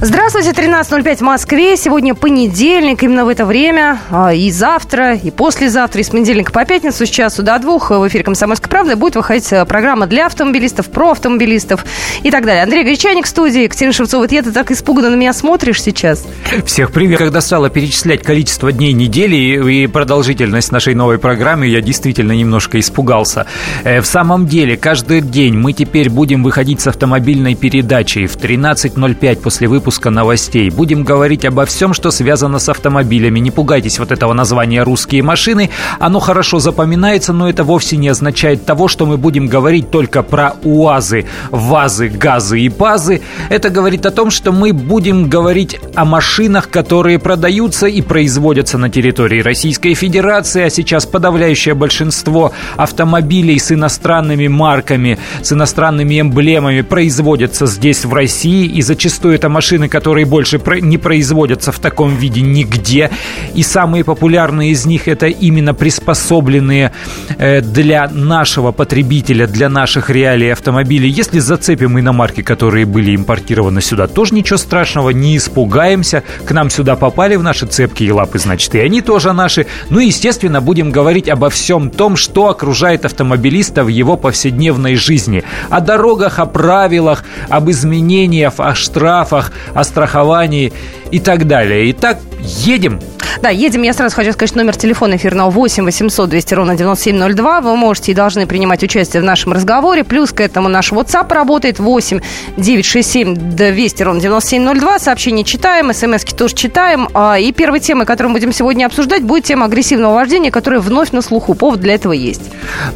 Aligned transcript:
Здравствуйте, 0.00 0.50
13.05 0.50 1.16
в 1.16 1.20
Москве. 1.22 1.76
Сегодня 1.76 2.14
понедельник, 2.14 3.02
именно 3.02 3.24
в 3.24 3.28
это 3.28 3.44
время. 3.44 3.98
А, 4.10 4.32
и 4.32 4.48
завтра, 4.52 5.16
и 5.16 5.32
послезавтра, 5.32 6.00
и 6.00 6.04
с 6.04 6.10
понедельника 6.10 6.52
по 6.52 6.64
пятницу 6.64 7.04
с 7.04 7.08
часу 7.08 7.42
до 7.42 7.58
двух 7.58 7.90
в 7.90 8.06
эфире 8.06 8.22
«Комсомольская 8.22 8.70
правда» 8.70 8.94
будет 8.94 9.16
выходить 9.16 9.52
э, 9.52 9.64
программа 9.64 10.06
для 10.06 10.26
автомобилистов, 10.26 10.86
про 10.86 11.10
автомобилистов 11.10 11.84
и 12.22 12.30
так 12.30 12.46
далее. 12.46 12.62
Андрей 12.62 12.84
Гречаник 12.84 13.26
в 13.26 13.28
студии, 13.28 13.64
Екатерина 13.64 13.92
Шевцова. 13.92 14.28
Ты, 14.28 14.40
ты 14.40 14.52
так 14.52 14.70
испуганно 14.70 15.10
на 15.10 15.16
меня 15.16 15.32
смотришь 15.32 15.82
сейчас? 15.82 16.24
Всех 16.64 16.92
привет. 16.92 17.18
Когда 17.18 17.40
стала 17.40 17.68
перечислять 17.68 18.22
количество 18.22 18.70
дней 18.70 18.92
недели 18.92 19.34
и 19.34 19.88
продолжительность 19.88 20.70
нашей 20.70 20.94
новой 20.94 21.18
программы, 21.18 21.66
я 21.66 21.80
действительно 21.80 22.30
немножко 22.30 22.78
испугался. 22.78 23.46
Э, 23.82 24.00
в 24.00 24.06
самом 24.06 24.46
деле, 24.46 24.76
каждый 24.76 25.22
день 25.22 25.56
мы 25.56 25.72
теперь 25.72 26.08
будем 26.08 26.44
выходить 26.44 26.80
с 26.80 26.86
автомобильной 26.86 27.56
передачей 27.56 28.28
в 28.28 28.36
13.05 28.36 29.42
после 29.42 29.66
выпуска 29.66 29.87
выпуска 29.88 30.10
новостей. 30.10 30.68
Будем 30.68 31.02
говорить 31.02 31.46
обо 31.46 31.64
всем, 31.64 31.94
что 31.94 32.10
связано 32.10 32.58
с 32.58 32.68
автомобилями. 32.68 33.40
Не 33.40 33.50
пугайтесь 33.50 33.98
вот 33.98 34.12
этого 34.12 34.34
названия 34.34 34.82
«русские 34.82 35.22
машины». 35.22 35.70
Оно 35.98 36.20
хорошо 36.20 36.58
запоминается, 36.58 37.32
но 37.32 37.48
это 37.48 37.64
вовсе 37.64 37.96
не 37.96 38.08
означает 38.08 38.66
того, 38.66 38.86
что 38.86 39.06
мы 39.06 39.16
будем 39.16 39.46
говорить 39.46 39.90
только 39.90 40.22
про 40.22 40.56
УАЗы, 40.62 41.24
ВАЗы, 41.50 42.10
ГАЗы 42.10 42.60
и 42.60 42.68
ПАЗы. 42.68 43.22
Это 43.48 43.70
говорит 43.70 44.04
о 44.04 44.10
том, 44.10 44.30
что 44.30 44.52
мы 44.52 44.74
будем 44.74 45.30
говорить 45.30 45.80
о 45.94 46.04
машинах, 46.04 46.68
которые 46.68 47.18
продаются 47.18 47.86
и 47.86 48.02
производятся 48.02 48.76
на 48.76 48.90
территории 48.90 49.40
Российской 49.40 49.94
Федерации, 49.94 50.64
а 50.64 50.70
сейчас 50.70 51.06
подавляющее 51.06 51.74
большинство 51.74 52.52
автомобилей 52.76 53.58
с 53.58 53.72
иностранными 53.72 54.48
марками, 54.48 55.18
с 55.42 55.50
иностранными 55.50 56.20
эмблемами 56.20 56.82
производятся 56.82 57.64
здесь, 57.66 58.04
в 58.04 58.12
России, 58.12 58.66
и 58.66 58.82
зачастую 58.82 59.34
это 59.34 59.48
машины 59.48 59.77
машины, 59.78 59.88
которые 59.88 60.26
больше 60.26 60.60
не 60.80 60.98
производятся 60.98 61.70
в 61.70 61.78
таком 61.78 62.16
виде 62.16 62.40
нигде. 62.40 63.10
И 63.54 63.62
самые 63.62 64.02
популярные 64.02 64.70
из 64.72 64.86
них 64.86 65.08
это 65.08 65.26
именно 65.26 65.74
приспособленные 65.74 66.90
э, 67.38 67.60
для 67.60 68.08
нашего 68.08 68.72
потребителя, 68.72 69.46
для 69.46 69.68
наших 69.68 70.10
реалий 70.10 70.52
автомобилей. 70.52 71.08
Если 71.08 71.38
зацепим 71.38 71.98
иномарки, 71.98 72.42
которые 72.42 72.86
были 72.86 73.14
импортированы 73.14 73.80
сюда, 73.80 74.06
тоже 74.06 74.34
ничего 74.34 74.58
страшного, 74.58 75.10
не 75.10 75.36
испугаемся. 75.36 76.22
К 76.44 76.52
нам 76.52 76.70
сюда 76.70 76.96
попали 76.96 77.36
в 77.36 77.42
наши 77.42 77.66
цепкие 77.66 78.12
лапы, 78.12 78.38
значит, 78.38 78.74
и 78.74 78.80
они 78.80 79.00
тоже 79.00 79.32
наши. 79.32 79.66
Ну 79.90 80.00
и, 80.00 80.06
естественно, 80.06 80.60
будем 80.60 80.90
говорить 80.90 81.28
обо 81.28 81.48
всем 81.48 81.90
том, 81.90 82.16
что 82.16 82.48
окружает 82.48 83.04
автомобилиста 83.04 83.84
в 83.84 83.88
его 83.88 84.16
повседневной 84.16 84.96
жизни. 84.96 85.44
О 85.70 85.80
дорогах, 85.80 86.38
о 86.38 86.46
правилах, 86.46 87.24
об 87.48 87.70
изменениях, 87.70 88.54
о 88.56 88.74
штрафах, 88.74 89.52
о 89.74 89.84
страховании 89.84 90.72
и 91.10 91.20
так 91.20 91.46
далее. 91.46 91.90
Итак, 91.90 92.18
едем. 92.40 93.00
Да, 93.42 93.50
едем. 93.50 93.82
Я 93.82 93.92
сразу 93.92 94.14
хочу 94.14 94.32
сказать 94.32 94.54
номер 94.54 94.76
телефона 94.76 95.16
эфирного 95.16 95.50
8 95.50 95.84
800 95.84 96.28
200 96.28 96.54
ровно 96.54 96.76
9702. 96.76 97.60
Вы 97.60 97.76
можете 97.76 98.12
и 98.12 98.14
должны 98.14 98.46
принимать 98.46 98.82
участие 98.82 99.22
в 99.22 99.24
нашем 99.24 99.52
разговоре. 99.52 100.04
Плюс 100.04 100.32
к 100.32 100.40
этому 100.40 100.68
наш 100.68 100.92
WhatsApp 100.92 101.32
работает 101.32 101.78
8 101.78 102.20
967 102.56 103.56
200 103.56 104.02
ровно 104.02 104.20
9702. 104.20 104.98
Сообщения 104.98 105.44
читаем, 105.44 105.92
смс 105.92 106.24
тоже 106.24 106.54
читаем. 106.54 107.08
А, 107.14 107.38
и 107.38 107.52
первой 107.52 107.80
темой, 107.80 108.06
которую 108.06 108.32
мы 108.32 108.38
будем 108.38 108.52
сегодня 108.52 108.86
обсуждать, 108.86 109.22
будет 109.22 109.44
тема 109.44 109.66
агрессивного 109.66 110.14
вождения, 110.14 110.50
которая 110.50 110.80
вновь 110.80 111.12
на 111.12 111.22
слуху. 111.22 111.54
Повод 111.54 111.80
для 111.80 111.94
этого 111.94 112.12
есть. 112.12 112.42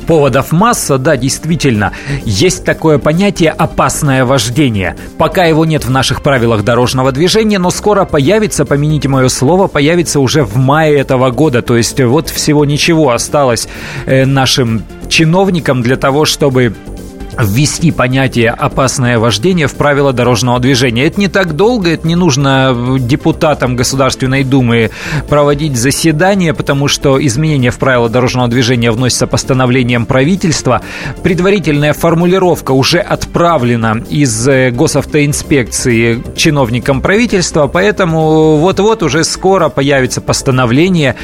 Поводов 0.06 0.52
масса, 0.52 0.98
да, 0.98 1.16
действительно. 1.16 1.92
Есть 2.24 2.64
такое 2.64 2.98
понятие 2.98 3.50
«опасное 3.50 4.24
вождение». 4.24 4.96
Пока 5.18 5.44
его 5.44 5.64
нет 5.64 5.84
в 5.84 5.90
наших 5.90 6.22
правилах 6.22 6.64
дорожного 6.64 7.12
движения, 7.12 7.58
но 7.58 7.70
скоро 7.70 8.04
появится, 8.04 8.64
помяните 8.64 9.08
мое 9.08 9.28
слово, 9.28 9.66
появится 9.66 10.20
уже 10.22 10.44
в 10.44 10.56
мае 10.56 10.98
этого 10.98 11.30
года. 11.30 11.62
То 11.62 11.76
есть 11.76 12.00
вот 12.00 12.30
всего 12.30 12.64
ничего 12.64 13.10
осталось 13.10 13.68
э, 14.06 14.24
нашим 14.24 14.82
чиновникам 15.08 15.82
для 15.82 15.96
того, 15.96 16.24
чтобы 16.24 16.74
ввести 17.38 17.90
понятие 17.90 18.50
«опасное 18.50 19.18
вождение» 19.18 19.66
в 19.66 19.74
правила 19.74 20.12
дорожного 20.12 20.60
движения. 20.60 21.06
Это 21.06 21.20
не 21.20 21.28
так 21.28 21.56
долго, 21.56 21.90
это 21.90 22.06
не 22.06 22.14
нужно 22.14 22.96
депутатам 22.98 23.76
Государственной 23.76 24.44
Думы 24.44 24.90
проводить 25.28 25.76
заседания, 25.76 26.54
потому 26.54 26.88
что 26.88 27.24
изменения 27.24 27.70
в 27.70 27.78
правила 27.78 28.08
дорожного 28.08 28.48
движения 28.48 28.90
вносятся 28.90 29.26
постановлением 29.26 30.06
правительства. 30.06 30.82
Предварительная 31.22 31.92
формулировка 31.92 32.72
уже 32.72 32.98
отправлена 32.98 34.04
из 34.08 34.48
э, 34.48 34.70
госавтоинспекции 34.70 36.22
чиновникам 36.36 37.00
правительства, 37.00 37.66
поэтому 37.66 38.56
вот-вот 38.56 39.02
уже 39.02 39.24
скоро 39.24 39.68
появится 39.68 40.20
постановление. 40.20 41.16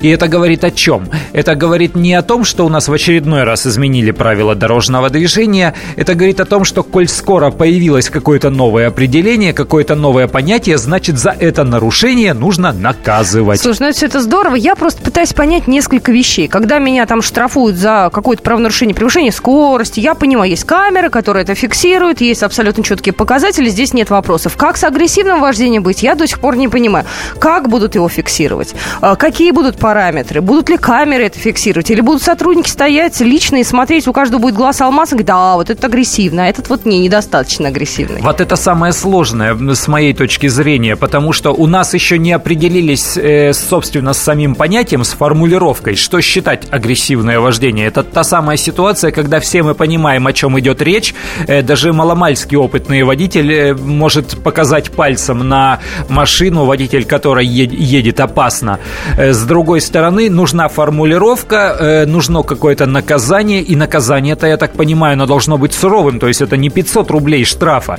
И 0.00 0.08
это 0.08 0.28
говорит 0.28 0.64
о 0.64 0.70
чем? 0.70 1.08
Это 1.32 1.54
говорит 1.54 1.96
не 1.96 2.14
о 2.14 2.22
том, 2.22 2.44
что 2.44 2.64
у 2.66 2.68
нас 2.68 2.88
в 2.88 2.92
очередной 2.92 3.44
раз 3.44 3.66
изменили 3.66 4.10
правила 4.10 4.54
дорожного 4.54 5.10
движения, 5.10 5.55
определение. 5.56 5.74
Это 5.96 6.14
говорит 6.14 6.40
о 6.40 6.44
том, 6.44 6.64
что 6.64 6.82
коль 6.82 7.08
скоро 7.08 7.50
появилось 7.50 8.10
какое-то 8.10 8.50
новое 8.50 8.88
определение, 8.88 9.52
какое-то 9.52 9.94
новое 9.94 10.28
понятие, 10.28 10.78
значит, 10.78 11.18
за 11.18 11.30
это 11.30 11.64
нарушение 11.64 12.34
нужно 12.34 12.72
наказывать. 12.72 13.60
Слушай, 13.60 13.80
ну 13.80 13.86
это 13.86 13.96
все 13.96 14.06
это 14.06 14.20
здорово. 14.20 14.56
Я 14.56 14.74
просто 14.74 15.02
пытаюсь 15.02 15.32
понять 15.32 15.66
несколько 15.66 16.12
вещей. 16.12 16.48
Когда 16.48 16.78
меня 16.78 17.06
там 17.06 17.22
штрафуют 17.22 17.76
за 17.76 18.10
какое-то 18.12 18.42
правонарушение, 18.42 18.94
превышение 18.94 19.32
скорости, 19.32 20.00
я 20.00 20.14
понимаю, 20.14 20.50
есть 20.50 20.64
камеры, 20.64 21.10
которые 21.10 21.44
это 21.44 21.54
фиксируют, 21.54 22.20
есть 22.20 22.42
абсолютно 22.42 22.82
четкие 22.82 23.12
показатели, 23.12 23.68
здесь 23.68 23.94
нет 23.94 24.10
вопросов. 24.10 24.56
Как 24.56 24.76
с 24.76 24.84
агрессивным 24.84 25.40
вождением 25.40 25.82
быть, 25.82 26.02
я 26.02 26.14
до 26.14 26.26
сих 26.26 26.40
пор 26.40 26.56
не 26.56 26.68
понимаю. 26.68 27.06
Как 27.38 27.68
будут 27.68 27.94
его 27.94 28.08
фиксировать? 28.08 28.74
А, 29.00 29.16
какие 29.16 29.50
будут 29.50 29.78
параметры? 29.78 30.40
Будут 30.40 30.68
ли 30.68 30.76
камеры 30.76 31.24
это 31.24 31.38
фиксировать? 31.38 31.90
Или 31.90 32.00
будут 32.00 32.22
сотрудники 32.22 32.68
стоять 32.68 33.20
лично 33.20 33.56
и 33.56 33.64
смотреть, 33.64 34.08
у 34.08 34.12
каждого 34.12 34.40
будет 34.40 34.54
глаз 34.54 34.80
алмаз, 34.80 35.12
и 35.12 35.14
говорить, 35.14 35.26
да, 35.26 35.45
вот 35.54 35.70
этот 35.70 35.84
агрессивный, 35.84 36.46
а 36.46 36.48
этот 36.48 36.68
вот 36.68 36.84
не, 36.84 36.98
недостаточно 36.98 37.68
агрессивный. 37.68 38.20
Вот 38.22 38.40
это 38.40 38.56
самое 38.56 38.92
сложное 38.92 39.56
с 39.74 39.88
моей 39.88 40.12
точки 40.12 40.48
зрения, 40.48 40.96
потому 40.96 41.32
что 41.32 41.52
у 41.52 41.66
нас 41.66 41.94
еще 41.94 42.18
не 42.18 42.32
определились, 42.32 43.16
э, 43.16 43.52
собственно, 43.52 44.12
с 44.12 44.18
самим 44.18 44.54
понятием, 44.54 45.04
с 45.04 45.12
формулировкой, 45.12 45.94
что 45.94 46.20
считать 46.20 46.66
агрессивное 46.70 47.38
вождение. 47.38 47.86
Это 47.86 48.02
та 48.02 48.24
самая 48.24 48.56
ситуация, 48.56 49.12
когда 49.12 49.38
все 49.40 49.62
мы 49.62 49.74
понимаем, 49.74 50.26
о 50.26 50.32
чем 50.32 50.58
идет 50.58 50.82
речь. 50.82 51.14
Э, 51.46 51.62
даже 51.62 51.92
маломальский 51.92 52.56
опытный 52.56 53.02
водитель 53.02 53.52
э, 53.52 53.74
может 53.74 54.42
показать 54.42 54.90
пальцем 54.90 55.48
на 55.48 55.78
машину, 56.08 56.64
водитель 56.64 57.04
которой 57.04 57.46
едет 57.46 58.20
опасно. 58.20 58.78
С 59.16 59.42
другой 59.44 59.80
стороны, 59.80 60.30
нужна 60.30 60.68
формулировка, 60.68 62.04
нужно 62.06 62.42
какое-то 62.42 62.86
наказание, 62.86 63.62
и 63.62 63.76
наказание-то, 63.76 64.46
я 64.46 64.56
так 64.56 64.72
понимаю, 64.72 65.14
оно 65.14 65.26
быть 65.58 65.72
суровым, 65.72 66.18
то 66.18 66.28
есть 66.28 66.42
это 66.42 66.56
не 66.56 66.70
500 66.70 67.10
рублей 67.10 67.44
штрафа. 67.44 67.98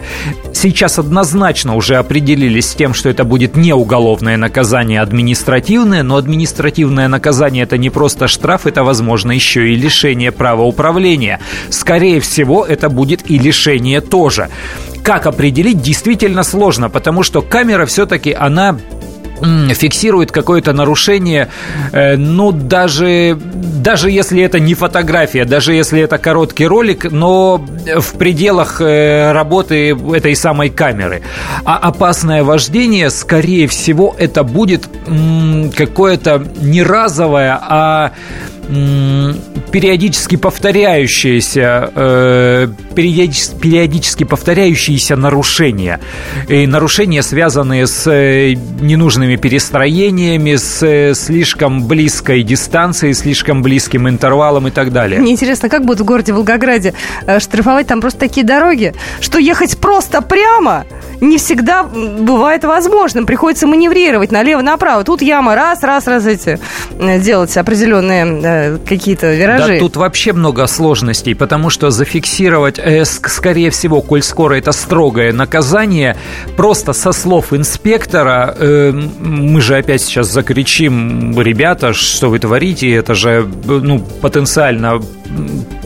Сейчас 0.53 0.99
однозначно 0.99 1.75
уже 1.75 1.95
определились 1.95 2.71
с 2.71 2.75
тем, 2.75 2.93
что 2.93 3.09
это 3.09 3.23
будет 3.23 3.55
не 3.55 3.73
уголовное 3.73 4.37
наказание, 4.37 4.99
а 4.99 5.03
административное, 5.03 6.03
но 6.03 6.15
административное 6.17 7.07
наказание 7.07 7.63
это 7.63 7.77
не 7.77 7.89
просто 7.89 8.27
штраф, 8.27 8.65
это, 8.65 8.83
возможно, 8.83 9.31
еще 9.31 9.69
и 9.69 9.75
лишение 9.75 10.31
права 10.31 10.63
управления. 10.63 11.39
Скорее 11.69 12.19
всего, 12.19 12.65
это 12.65 12.89
будет 12.89 13.29
и 13.29 13.37
лишение 13.37 14.01
тоже. 14.01 14.49
Как 15.03 15.25
определить, 15.25 15.81
действительно 15.81 16.43
сложно, 16.43 16.89
потому 16.89 17.23
что 17.23 17.41
камера 17.41 17.85
все-таки, 17.85 18.33
она 18.33 18.77
фиксирует 19.73 20.31
какое-то 20.31 20.73
нарушение, 20.73 21.49
э, 21.91 22.15
ну, 22.15 22.51
даже, 22.51 23.37
даже 23.39 24.09
если 24.09 24.41
это 24.41 24.59
не 24.59 24.73
фотография, 24.73 25.45
даже 25.45 25.73
если 25.73 26.01
это 26.01 26.17
короткий 26.17 26.65
ролик, 26.67 27.11
но 27.11 27.63
в 27.97 28.13
пределах 28.17 28.81
э, 28.81 29.31
работы 29.31 29.97
этой 30.15 30.35
самой 30.35 30.69
камеры. 30.69 31.21
А 31.63 31.77
опасное 31.77 32.43
вождение, 32.43 33.09
скорее 33.09 33.67
всего, 33.67 34.15
это 34.17 34.43
будет 34.43 34.89
какое-то 35.75 36.45
не 36.61 36.83
разовое, 36.83 37.57
а 37.61 38.11
периодически 38.67 40.35
повторяющиеся, 40.35 41.89
э, 41.95 42.67
периодически, 42.95 44.25
повторяющиеся 44.25 45.15
нарушения. 45.15 45.99
И 46.49 46.67
нарушения, 46.67 47.23
связанные 47.23 47.87
с 47.87 48.07
э, 48.07 48.53
ненужными 48.81 49.37
перестроениями, 49.37 50.55
с 50.55 50.83
э, 50.83 51.13
слишком 51.15 51.87
близкой 51.87 52.43
дистанцией, 52.43 53.13
слишком 53.13 53.61
близким 53.61 54.09
интервалом 54.09 54.67
и 54.67 54.71
так 54.71 54.91
далее. 54.91 55.21
Мне 55.21 55.31
интересно, 55.31 55.69
как 55.69 55.85
будут 55.85 56.01
в 56.01 56.05
городе 56.05 56.33
Волгограде 56.33 56.93
штрафовать 57.39 57.87
там 57.87 58.01
просто 58.01 58.19
такие 58.19 58.45
дороги, 58.45 58.93
что 59.21 59.39
ехать 59.39 59.77
просто 59.77 60.21
прямо 60.21 60.85
не 61.21 61.37
всегда 61.37 61.83
бывает 61.83 62.63
возможным. 62.63 63.25
Приходится 63.25 63.65
маневрировать 63.65 64.31
налево-направо. 64.31 65.03
Тут 65.03 65.21
яма 65.21 65.55
раз, 65.55 65.83
раз, 65.83 66.07
раз 66.07 66.25
эти 66.25 66.59
делать 67.19 67.55
определенные 67.57 68.56
какие-то 68.85 69.33
виражи. 69.33 69.73
Да, 69.73 69.79
тут 69.79 69.95
вообще 69.95 70.33
много 70.33 70.67
сложностей, 70.67 71.35
потому 71.35 71.69
что 71.69 71.89
зафиксировать, 71.91 72.79
скорее 73.05 73.69
всего, 73.69 74.01
коль 74.01 74.21
скоро 74.21 74.55
это 74.55 74.71
строгое 74.71 75.33
наказание, 75.33 76.15
просто 76.55 76.93
со 76.93 77.11
слов 77.11 77.53
инспектора, 77.53 78.55
э, 78.57 78.91
мы 78.91 79.61
же 79.61 79.75
опять 79.77 80.01
сейчас 80.01 80.31
закричим, 80.31 81.39
ребята, 81.39 81.93
что 81.93 82.29
вы 82.29 82.39
творите, 82.39 82.93
это 82.93 83.15
же 83.15 83.47
ну, 83.65 83.99
потенциально 83.99 85.01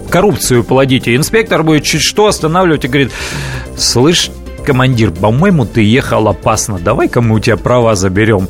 коррупцию 0.09 0.63
плодите. 0.63 1.15
Инспектор 1.15 1.63
будет 1.63 1.83
чуть 1.83 2.01
что 2.01 2.27
останавливать 2.27 2.85
и 2.85 2.87
говорит, 2.87 3.11
слышь, 3.77 4.29
командир, 4.63 5.11
по-моему, 5.11 5.65
ты 5.65 5.81
ехал 5.81 6.27
опасно, 6.27 6.79
давай-ка 6.79 7.21
мы 7.21 7.35
у 7.35 7.39
тебя 7.39 7.57
права 7.57 7.95
заберем. 7.95 8.47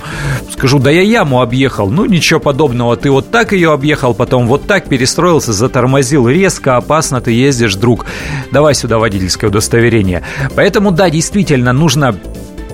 Скажу, 0.51 0.79
да 0.79 0.91
я 0.91 1.01
яму 1.01 1.41
объехал, 1.41 1.89
ну 1.89 2.05
ничего 2.05 2.39
подобного, 2.39 2.95
ты 2.97 3.09
вот 3.09 3.31
так 3.31 3.53
ее 3.53 3.71
объехал, 3.71 4.13
потом 4.13 4.47
вот 4.47 4.67
так 4.67 4.87
перестроился, 4.87 5.53
затормозил, 5.53 6.27
резко, 6.27 6.77
опасно 6.77 7.21
ты 7.21 7.31
ездишь, 7.31 7.75
друг. 7.75 8.05
Давай 8.51 8.75
сюда 8.75 8.99
водительское 8.99 9.49
удостоверение. 9.49 10.23
Поэтому, 10.55 10.91
да, 10.91 11.09
действительно, 11.09 11.73
нужно 11.73 12.15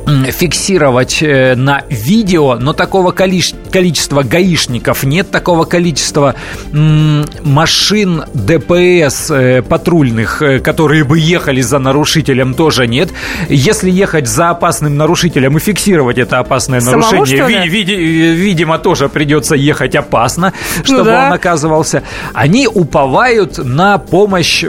фиксировать 0.08 1.22
э, 1.22 1.56
на 1.56 1.84
видео, 1.90 2.56
но 2.56 2.74
такого 2.74 3.12
количества 3.12 4.24
гаишников 4.24 5.04
нет, 5.04 5.30
такого 5.32 5.66
количества 5.66 6.36
машин 6.72 8.24
ДПС 8.34 9.32
э, 9.32 9.62
патрульных, 9.62 10.42
э, 10.42 10.60
которые 10.60 11.04
бы 11.04 11.20
ехали 11.20 11.62
за 11.62 11.80
нарушителем, 11.80 12.54
тоже 12.54 12.88
нет. 12.88 13.10
Если 13.50 13.90
ехать 13.90 14.28
за 14.28 14.52
опасным 14.52 14.98
нарушителем 14.98 15.58
и 15.58 15.60
фиксировать 15.60 16.18
это 16.18 16.40
опасное 16.40 16.80
Самого, 16.80 17.12
нарушение, 17.12 17.68
ви- 17.68 17.84
ви- 17.84 18.36
видимо, 18.36 18.80
тоже 18.80 19.10
придется 19.10 19.56
ехать 19.56 19.96
опасно, 19.96 20.54
чтобы 20.84 21.00
ну, 21.00 21.06
да. 21.06 21.28
он 21.28 21.34
оказывался. 21.34 22.04
Они 22.34 22.68
уповают 22.68 23.58
на 23.58 23.98
помощь 23.98 24.64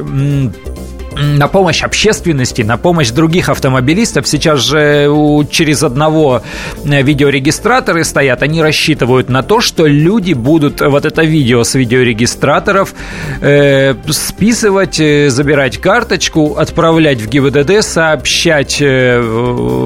на 1.18 1.48
помощь 1.48 1.82
общественности, 1.82 2.62
на 2.62 2.76
помощь 2.76 3.10
других 3.10 3.48
автомобилистов. 3.48 4.26
Сейчас 4.28 4.60
же 4.60 5.08
через 5.50 5.82
одного 5.82 6.42
э, 6.84 7.02
видеорегистраторы 7.02 8.04
стоят, 8.04 8.42
они 8.42 8.62
рассчитывают 8.62 9.28
на 9.28 9.42
то, 9.42 9.60
что 9.60 9.86
люди 9.86 10.32
будут 10.32 10.80
вот 10.80 11.04
это 11.04 11.22
видео 11.22 11.64
с 11.64 11.74
видеорегистраторов 11.74 12.94
э, 13.40 13.94
списывать, 14.10 15.00
э, 15.00 15.28
забирать 15.30 15.78
карточку, 15.78 16.56
отправлять 16.56 17.20
в 17.20 17.28
ГИБДД, 17.28 17.82
сообщать 17.82 18.78
э, 18.80 19.20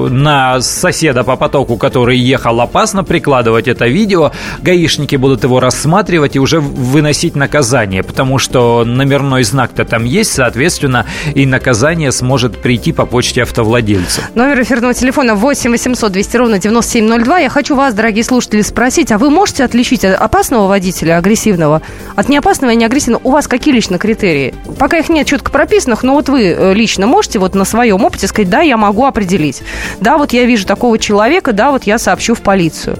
на 0.09 0.61
соседа 0.61 1.23
по 1.23 1.35
потоку, 1.35 1.77
который 1.77 2.17
ехал 2.17 2.61
опасно, 2.61 3.03
прикладывать 3.03 3.67
это 3.67 3.87
видео. 3.87 4.31
Гаишники 4.61 5.15
будут 5.15 5.43
его 5.43 5.59
рассматривать 5.59 6.35
и 6.35 6.39
уже 6.39 6.59
выносить 6.59 7.35
наказание, 7.35 8.03
потому 8.03 8.37
что 8.37 8.83
номерной 8.85 9.43
знак-то 9.43 9.85
там 9.85 10.05
есть, 10.05 10.31
соответственно, 10.33 11.05
и 11.35 11.45
наказание 11.45 12.11
сможет 12.11 12.61
прийти 12.61 12.91
по 12.91 13.05
почте 13.05 13.43
автовладельцу. 13.43 14.21
Номер 14.35 14.61
эфирного 14.61 14.93
телефона 14.93 15.35
8 15.35 15.71
800 15.71 16.11
200 16.11 16.37
ровно 16.37 16.59
9702. 16.59 17.39
Я 17.39 17.49
хочу 17.49 17.75
вас, 17.75 17.93
дорогие 17.93 18.23
слушатели, 18.23 18.61
спросить, 18.61 19.11
а 19.11 19.17
вы 19.17 19.29
можете 19.29 19.63
отличить 19.63 20.05
опасного 20.05 20.67
водителя, 20.67 21.17
агрессивного, 21.17 21.81
от 22.15 22.29
неопасного 22.29 22.71
и 22.71 22.75
неагрессивного? 22.75 23.21
У 23.23 23.31
вас 23.31 23.47
какие 23.47 23.73
лично 23.73 23.97
критерии? 23.97 24.53
Пока 24.77 24.97
их 24.97 25.09
нет 25.09 25.27
четко 25.27 25.51
прописанных, 25.51 26.03
но 26.03 26.13
вот 26.13 26.29
вы 26.29 26.43
э, 26.43 26.73
лично 26.73 27.07
можете 27.07 27.39
вот 27.39 27.55
на 27.55 27.65
своем 27.65 28.03
опыте 28.03 28.27
сказать, 28.27 28.49
да, 28.49 28.61
я 28.61 28.77
могу 28.77 29.05
определить. 29.05 29.61
Да, 29.99 30.17
вот 30.17 30.33
я 30.33 30.45
вижу 30.45 30.65
такого 30.65 30.97
человека, 30.99 31.53
да, 31.53 31.71
вот 31.71 31.83
я 31.83 31.97
сообщу 31.97 32.35
в 32.35 32.41
полицию. 32.41 32.97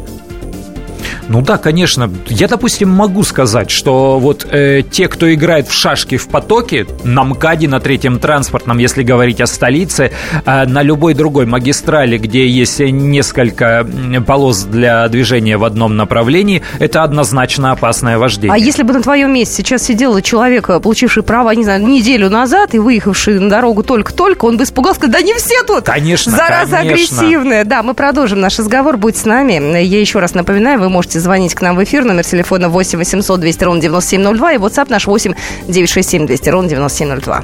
Ну 1.29 1.41
да, 1.41 1.57
конечно. 1.57 2.11
Я, 2.27 2.47
допустим, 2.47 2.89
могу 2.89 3.23
сказать, 3.23 3.69
что 3.69 4.19
вот 4.19 4.45
э, 4.49 4.83
те, 4.89 5.07
кто 5.07 5.33
играет 5.33 5.67
в 5.67 5.73
шашки 5.73 6.17
в 6.17 6.27
потоке, 6.27 6.85
на 7.03 7.23
МКАДе, 7.23 7.67
на 7.67 7.79
третьем 7.79 8.19
транспортном, 8.19 8.77
если 8.77 9.03
говорить 9.03 9.41
о 9.41 9.47
столице, 9.47 10.11
э, 10.45 10.65
на 10.65 10.81
любой 10.81 11.13
другой 11.13 11.45
магистрали, 11.45 12.17
где 12.17 12.47
есть 12.47 12.79
несколько 12.79 13.87
полос 14.25 14.63
для 14.63 15.07
движения 15.07 15.57
в 15.57 15.63
одном 15.63 15.95
направлении, 15.95 16.61
это 16.79 17.03
однозначно 17.03 17.71
опасное 17.71 18.17
вождение. 18.17 18.53
А 18.53 18.57
если 18.57 18.83
бы 18.83 18.93
на 18.93 19.01
твоем 19.01 19.33
месте 19.33 19.55
сейчас 19.55 19.83
сидел 19.83 20.19
человек, 20.21 20.67
получивший 20.81 21.23
право, 21.23 21.51
не 21.51 21.63
знаю, 21.63 21.85
неделю 21.85 22.29
назад 22.29 22.73
и 22.73 22.79
выехавший 22.79 23.39
на 23.39 23.49
дорогу 23.49 23.83
только-только, 23.83 24.45
он 24.45 24.57
бы 24.57 24.63
испугался, 24.63 25.07
да 25.07 25.21
не 25.21 25.33
все 25.35 25.63
тут! 25.63 25.85
Конечно, 25.85 26.31
Зараза 26.31 26.77
конечно. 26.77 27.21
агрессивная. 27.21 27.65
Да, 27.65 27.83
мы 27.83 27.93
продолжим 27.93 28.39
наш 28.39 28.59
разговор. 28.59 28.97
Будь 28.97 29.17
с 29.17 29.25
нами. 29.25 29.83
Я 29.83 29.99
еще 29.99 30.19
раз 30.19 30.33
напоминаю, 30.33 30.79
вы 30.79 30.89
можете 30.89 31.12
звонить 31.19 31.53
к 31.53 31.61
нам 31.61 31.75
в 31.75 31.83
эфир. 31.83 32.03
Номер 32.03 32.23
телефона 32.23 32.69
8 32.69 32.97
800 32.97 33.39
200 33.39 33.63
ровно 33.63 33.81
9702 33.81 34.53
и 34.53 34.57
WhatsApp 34.57 34.87
наш 34.89 35.07
8 35.07 35.33
967 35.67 36.27
200 36.27 36.49
ровно 36.49 36.69
9702. 36.69 37.43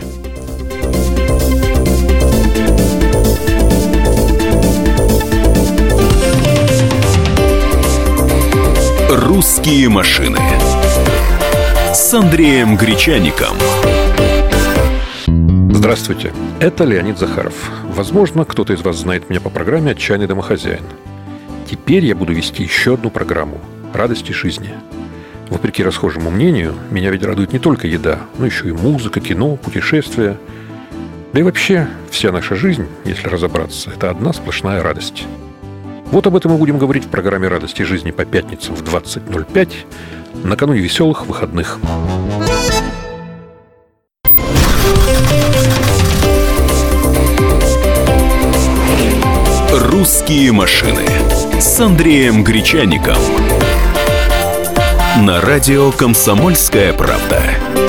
«Русские 9.09 9.89
машины» 9.89 10.39
с 11.93 12.13
Андреем 12.13 12.75
Гречаником. 12.75 13.55
Здравствуйте, 15.71 16.33
это 16.59 16.83
Леонид 16.83 17.17
Захаров. 17.17 17.53
Возможно, 17.83 18.45
кто-то 18.45 18.73
из 18.73 18.81
вас 18.81 18.97
знает 18.97 19.29
меня 19.29 19.39
по 19.39 19.49
программе 19.49 19.91
«Отчаянный 19.91 20.27
домохозяин». 20.27 20.83
Теперь 21.69 22.03
я 22.03 22.15
буду 22.15 22.33
вести 22.33 22.63
еще 22.63 22.95
одну 22.95 23.11
программу 23.11 23.59
«Радости 23.93 24.31
жизни». 24.31 24.71
Вопреки 25.49 25.83
расхожему 25.83 26.31
мнению, 26.31 26.73
меня 26.89 27.11
ведь 27.11 27.21
радует 27.23 27.53
не 27.53 27.59
только 27.59 27.85
еда, 27.85 28.21
но 28.39 28.47
еще 28.47 28.69
и 28.69 28.71
музыка, 28.71 29.19
кино, 29.19 29.55
путешествия. 29.55 30.39
Да 31.31 31.39
и 31.39 31.43
вообще, 31.43 31.87
вся 32.09 32.31
наша 32.31 32.55
жизнь, 32.55 32.87
если 33.05 33.27
разобраться, 33.27 33.91
это 33.91 34.09
одна 34.09 34.33
сплошная 34.33 34.81
радость. 34.81 35.25
Вот 36.05 36.25
об 36.25 36.35
этом 36.35 36.53
мы 36.53 36.57
будем 36.57 36.79
говорить 36.79 37.05
в 37.05 37.09
программе 37.09 37.47
«Радости 37.47 37.83
жизни» 37.83 38.09
по 38.09 38.25
пятницам 38.25 38.73
в 38.73 38.81
20.05 38.81 39.69
накануне 40.43 40.79
веселых 40.79 41.27
выходных. 41.27 41.77
«Русские 49.71 50.51
машины» 50.51 51.18
с 51.59 51.79
Андреем 51.81 52.43
Гречаником. 52.43 53.17
На 55.21 55.41
радио 55.41 55.91
«Комсомольская 55.91 56.93
правда». 56.93 57.88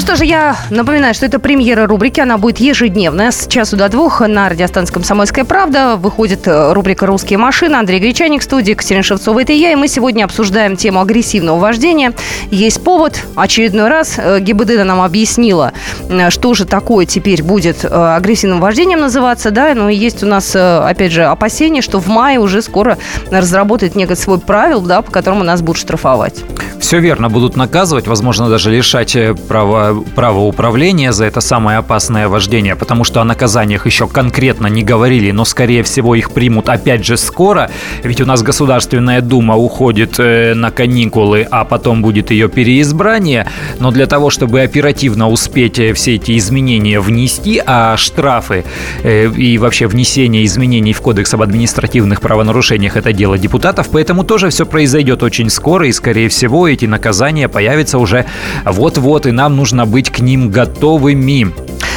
Ну 0.00 0.06
что 0.06 0.16
же, 0.16 0.24
я 0.24 0.56
напоминаю, 0.70 1.12
что 1.12 1.26
это 1.26 1.38
премьера 1.38 1.86
рубрики. 1.86 2.20
Она 2.20 2.38
будет 2.38 2.58
ежедневная 2.58 3.30
с 3.32 3.46
часу 3.46 3.76
до 3.76 3.90
двух 3.90 4.22
на 4.22 4.48
радиостанции 4.48 4.94
«Комсомольская 4.94 5.44
правда». 5.44 5.96
Выходит 5.96 6.48
э, 6.48 6.72
рубрика 6.72 7.04
«Русские 7.04 7.38
машины». 7.38 7.76
Андрей 7.76 8.00
Гречаник 8.00 8.40
в 8.40 8.44
студии, 8.44 8.72
Катерина 8.72 9.02
Шевцова, 9.02 9.42
это 9.42 9.52
я. 9.52 9.72
И 9.72 9.74
мы 9.74 9.88
сегодня 9.88 10.24
обсуждаем 10.24 10.78
тему 10.78 11.02
агрессивного 11.02 11.58
вождения. 11.58 12.14
Есть 12.50 12.82
повод. 12.82 13.22
Очередной 13.36 13.88
раз 13.88 14.14
э, 14.16 14.40
ГИБДД 14.40 14.84
нам 14.86 15.02
объяснила, 15.02 15.74
э, 16.08 16.30
что 16.30 16.54
же 16.54 16.64
такое 16.64 17.04
теперь 17.04 17.42
будет 17.42 17.84
агрессивным 17.84 18.58
вождением 18.58 19.00
называться. 19.00 19.50
Да? 19.50 19.74
Но 19.74 19.90
есть 19.90 20.22
у 20.22 20.26
нас, 20.26 20.56
опять 20.56 21.12
же, 21.12 21.26
опасения, 21.26 21.82
что 21.82 22.00
в 22.00 22.08
мае 22.08 22.40
уже 22.40 22.62
скоро 22.62 22.96
разработает 23.30 23.96
некий 23.96 24.14
свой 24.14 24.38
правил, 24.38 24.80
да, 24.80 25.02
по 25.02 25.12
которому 25.12 25.44
нас 25.44 25.60
будут 25.60 25.76
штрафовать. 25.76 26.42
Все 26.90 26.98
верно, 26.98 27.28
будут 27.28 27.54
наказывать, 27.54 28.08
возможно, 28.08 28.48
даже 28.48 28.68
лишать 28.72 29.16
права 29.46 29.94
право, 30.16 30.40
управления 30.40 31.12
за 31.12 31.26
это 31.26 31.40
самое 31.40 31.78
опасное 31.78 32.26
вождение, 32.26 32.74
потому 32.74 33.04
что 33.04 33.20
о 33.20 33.24
наказаниях 33.24 33.86
еще 33.86 34.08
конкретно 34.08 34.66
не 34.66 34.82
говорили, 34.82 35.30
но, 35.30 35.44
скорее 35.44 35.84
всего, 35.84 36.16
их 36.16 36.32
примут 36.32 36.68
опять 36.68 37.04
же 37.04 37.16
скоро, 37.16 37.70
ведь 38.02 38.20
у 38.20 38.26
нас 38.26 38.42
Государственная 38.42 39.20
Дума 39.20 39.54
уходит 39.54 40.18
э, 40.18 40.54
на 40.54 40.72
каникулы, 40.72 41.46
а 41.48 41.64
потом 41.64 42.02
будет 42.02 42.32
ее 42.32 42.48
переизбрание, 42.48 43.46
но 43.78 43.92
для 43.92 44.06
того, 44.06 44.30
чтобы 44.30 44.60
оперативно 44.60 45.28
успеть 45.28 45.78
э, 45.78 45.92
все 45.92 46.16
эти 46.16 46.36
изменения 46.36 46.98
внести, 46.98 47.62
а 47.64 47.96
штрафы 47.96 48.64
э, 49.04 49.28
и 49.28 49.58
вообще 49.58 49.86
внесение 49.86 50.44
изменений 50.44 50.92
в 50.92 51.00
Кодекс 51.02 51.32
об 51.34 51.42
административных 51.42 52.20
правонарушениях 52.20 52.96
это 52.96 53.12
дело 53.12 53.38
депутатов, 53.38 53.90
поэтому 53.92 54.24
тоже 54.24 54.48
все 54.48 54.66
произойдет 54.66 55.22
очень 55.22 55.50
скоро, 55.50 55.86
и, 55.86 55.92
скорее 55.92 56.28
всего, 56.28 56.66
эти 56.79 56.79
эти 56.80 56.86
наказания 56.86 57.48
появятся 57.48 57.98
уже 57.98 58.24
вот-вот, 58.64 59.26
и 59.26 59.30
нам 59.30 59.56
нужно 59.56 59.84
быть 59.86 60.10
к 60.10 60.20
ним 60.20 60.50
готовыми. 60.50 61.52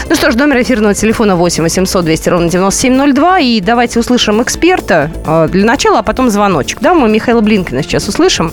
Ну 0.09 0.15
что 0.15 0.31
ж, 0.31 0.35
номер 0.35 0.61
эфирного 0.61 0.93
телефона 0.93 1.37
8 1.37 1.63
800 1.63 2.03
200 2.03 2.29
ровно 2.29 2.49
9702. 2.49 3.39
И 3.39 3.61
давайте 3.61 3.99
услышим 3.99 4.41
эксперта 4.41 5.09
э, 5.25 5.47
для 5.49 5.65
начала, 5.65 5.99
а 5.99 6.03
потом 6.03 6.29
звоночек. 6.29 6.79
Да, 6.81 6.93
мы 6.93 7.07
Михаила 7.07 7.39
Блинкина 7.39 7.81
сейчас 7.83 8.09
услышим. 8.09 8.51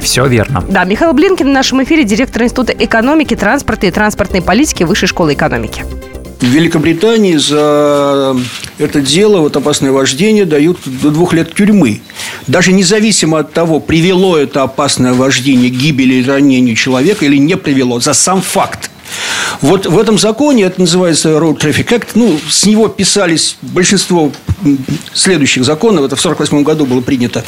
Все 0.00 0.26
верно. 0.26 0.64
Да, 0.68 0.84
Михаил 0.84 1.12
Блинкин 1.12 1.46
в 1.46 1.52
нашем 1.52 1.82
эфире, 1.82 2.04
директор 2.04 2.42
Института 2.42 2.72
экономики, 2.72 3.36
транспорта 3.36 3.86
и 3.86 3.90
транспортной 3.90 4.40
политики 4.40 4.84
Высшей 4.84 5.08
школы 5.08 5.34
экономики. 5.34 5.84
В 6.40 6.44
Великобритании 6.44 7.36
за 7.36 8.36
это 8.78 9.00
дело, 9.00 9.40
вот 9.40 9.56
опасное 9.56 9.90
вождение, 9.90 10.44
дают 10.44 10.78
до 10.84 11.10
двух 11.10 11.32
лет 11.32 11.54
тюрьмы. 11.54 12.00
Даже 12.46 12.72
независимо 12.72 13.40
от 13.40 13.52
того, 13.52 13.80
привело 13.80 14.36
это 14.36 14.62
опасное 14.62 15.14
вождение 15.14 15.70
к 15.70 15.74
гибели 15.74 16.14
или 16.14 16.28
ранению 16.28 16.76
человека 16.76 17.24
или 17.24 17.36
не 17.38 17.56
привело, 17.56 17.98
за 17.98 18.12
сам 18.12 18.40
факт 18.40 18.90
вот 19.60 19.86
в 19.86 19.98
этом 19.98 20.18
законе, 20.18 20.64
это 20.64 20.80
называется 20.80 21.30
Road 21.30 21.58
Traffic 21.58 21.88
Act, 21.88 22.08
ну, 22.14 22.38
с 22.48 22.66
него 22.66 22.88
писались 22.88 23.56
большинство 23.62 24.32
следующих 25.12 25.64
законов, 25.64 26.04
это 26.04 26.16
в 26.16 26.20
1948 26.20 26.62
году 26.64 26.86
было 26.86 27.00
принято, 27.00 27.44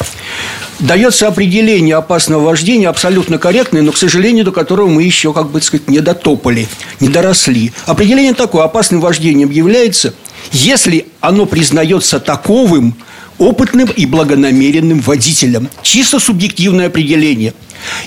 дается 0.79 1.27
определение 1.27 1.95
опасного 1.95 2.43
вождения 2.43 2.89
абсолютно 2.89 3.37
корректное, 3.37 3.81
но, 3.81 3.91
к 3.91 3.97
сожалению, 3.97 4.45
до 4.45 4.51
которого 4.51 4.87
мы 4.87 5.03
еще, 5.03 5.33
как 5.33 5.49
бы 5.49 5.61
сказать, 5.61 5.89
не 5.89 5.99
дотопали, 5.99 6.67
не 6.99 7.09
доросли. 7.09 7.71
Определение 7.85 8.33
такое, 8.33 8.63
опасным 8.63 9.01
вождением 9.01 9.49
является, 9.49 10.13
если 10.51 11.07
оно 11.19 11.45
признается 11.45 12.19
таковым 12.19 12.95
опытным 13.41 13.89
и 13.89 14.05
благонамеренным 14.05 14.99
водителем. 14.99 15.69
Чисто 15.81 16.19
субъективное 16.19 16.87
определение– 16.87 17.53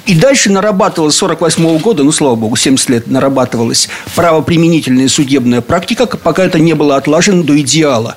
и 0.06 0.14
дальше 0.14 0.50
нарабатывалась 0.50 1.14
с 1.14 1.18
48 1.18 1.78
года, 1.78 2.04
ну, 2.04 2.12
слава 2.12 2.34
богу, 2.34 2.56
70 2.56 2.90
лет 2.90 3.06
нарабатывалась 3.06 3.88
правоприменительная 4.14 5.08
судебная 5.08 5.60
практика, 5.60 6.06
пока 6.06 6.44
это 6.44 6.58
не 6.58 6.74
было 6.74 6.96
отлажено 6.96 7.42
до 7.42 7.58
идеала. 7.60 8.16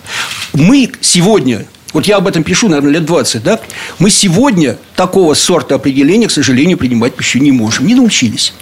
Мы 0.53 0.91
сегодня, 1.01 1.65
вот 1.93 2.05
я 2.05 2.17
об 2.17 2.27
этом 2.27 2.43
пишу, 2.43 2.67
наверное, 2.67 2.93
лет 2.93 3.05
20, 3.05 3.43
да? 3.43 3.59
Мы 3.99 4.09
сегодня 4.09 4.77
такого 4.95 5.33
сорта 5.33 5.75
определения, 5.75 6.27
к 6.27 6.31
сожалению, 6.31 6.77
принимать 6.77 7.13
еще 7.17 7.39
не 7.39 7.51
можем. 7.51 7.87
Не 7.87 7.95
научились. 7.95 8.53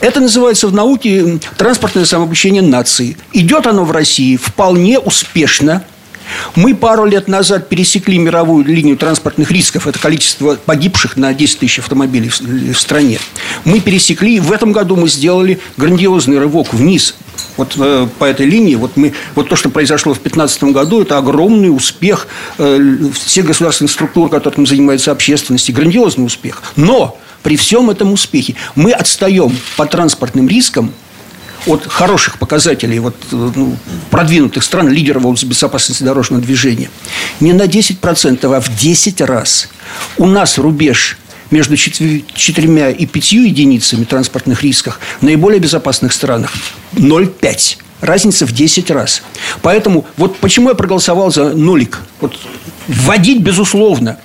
Это 0.00 0.20
называется 0.20 0.68
в 0.68 0.74
науке 0.74 1.38
транспортное 1.56 2.04
самообучение 2.04 2.62
нации. 2.62 3.16
Идет 3.32 3.66
оно 3.66 3.84
в 3.84 3.90
России 3.92 4.36
вполне 4.36 4.98
успешно. 4.98 5.84
Мы 6.54 6.74
пару 6.74 7.04
лет 7.04 7.28
назад 7.28 7.68
пересекли 7.68 8.18
мировую 8.18 8.64
линию 8.64 8.96
транспортных 8.96 9.50
рисков. 9.50 9.86
Это 9.86 9.98
количество 9.98 10.56
погибших 10.56 11.16
на 11.16 11.32
10 11.34 11.60
тысяч 11.60 11.78
автомобилей 11.78 12.28
в 12.28 12.78
стране. 12.78 13.18
Мы 13.64 13.80
пересекли. 13.80 14.40
В 14.40 14.52
этом 14.52 14.72
году 14.72 14.96
мы 14.96 15.08
сделали 15.08 15.60
грандиозный 15.76 16.38
рывок 16.38 16.72
вниз 16.74 17.14
вот 17.56 17.74
э, 17.78 18.08
по 18.18 18.24
этой 18.24 18.46
линии, 18.46 18.74
вот, 18.74 18.96
мы, 18.96 19.12
вот 19.34 19.48
то, 19.48 19.56
что 19.56 19.68
произошло 19.68 20.12
в 20.12 20.16
2015 20.16 20.64
году, 20.64 21.02
это 21.02 21.18
огромный 21.18 21.74
успех 21.74 22.26
э, 22.58 22.96
всех 23.12 23.46
государственных 23.46 23.92
структур, 23.92 24.28
которыми 24.28 24.66
занимается 24.66 25.12
общественность, 25.12 25.68
и 25.68 25.72
грандиозный 25.72 26.26
успех. 26.26 26.62
Но 26.76 27.18
при 27.42 27.56
всем 27.56 27.90
этом 27.90 28.12
успехе 28.12 28.54
мы 28.74 28.92
отстаем 28.92 29.56
по 29.76 29.86
транспортным 29.86 30.48
рискам 30.48 30.92
от 31.66 31.86
хороших 31.86 32.38
показателей 32.38 32.98
вот, 32.98 33.16
ну, 33.30 33.76
продвинутых 34.10 34.62
стран, 34.62 34.88
лидеров 34.88 35.22
в 35.22 35.44
безопасности 35.44 36.02
дорожного 36.02 36.42
движения, 36.42 36.90
не 37.40 37.52
на 37.52 37.62
10%, 37.62 38.54
а 38.54 38.60
в 38.60 38.76
10 38.76 39.20
раз. 39.22 39.68
У 40.16 40.26
нас 40.26 40.58
рубеж 40.58 41.18
между 41.50 41.76
четырьмя 41.76 42.90
и 42.90 43.06
пятью 43.06 43.44
единицами 43.44 44.04
транспортных 44.04 44.62
рисков 44.62 44.98
в 45.20 45.22
наиболее 45.22 45.60
безопасных 45.60 46.12
странах 46.12 46.52
0,5. 46.94 47.78
Разница 48.00 48.46
в 48.46 48.52
10 48.52 48.90
раз. 48.90 49.22
Поэтому 49.62 50.04
вот 50.16 50.36
почему 50.38 50.68
я 50.68 50.74
проголосовал 50.74 51.32
за 51.32 51.54
нолик. 51.54 52.00
Вот 52.20 52.36
вводить, 52.88 53.40
безусловно– 53.40 54.18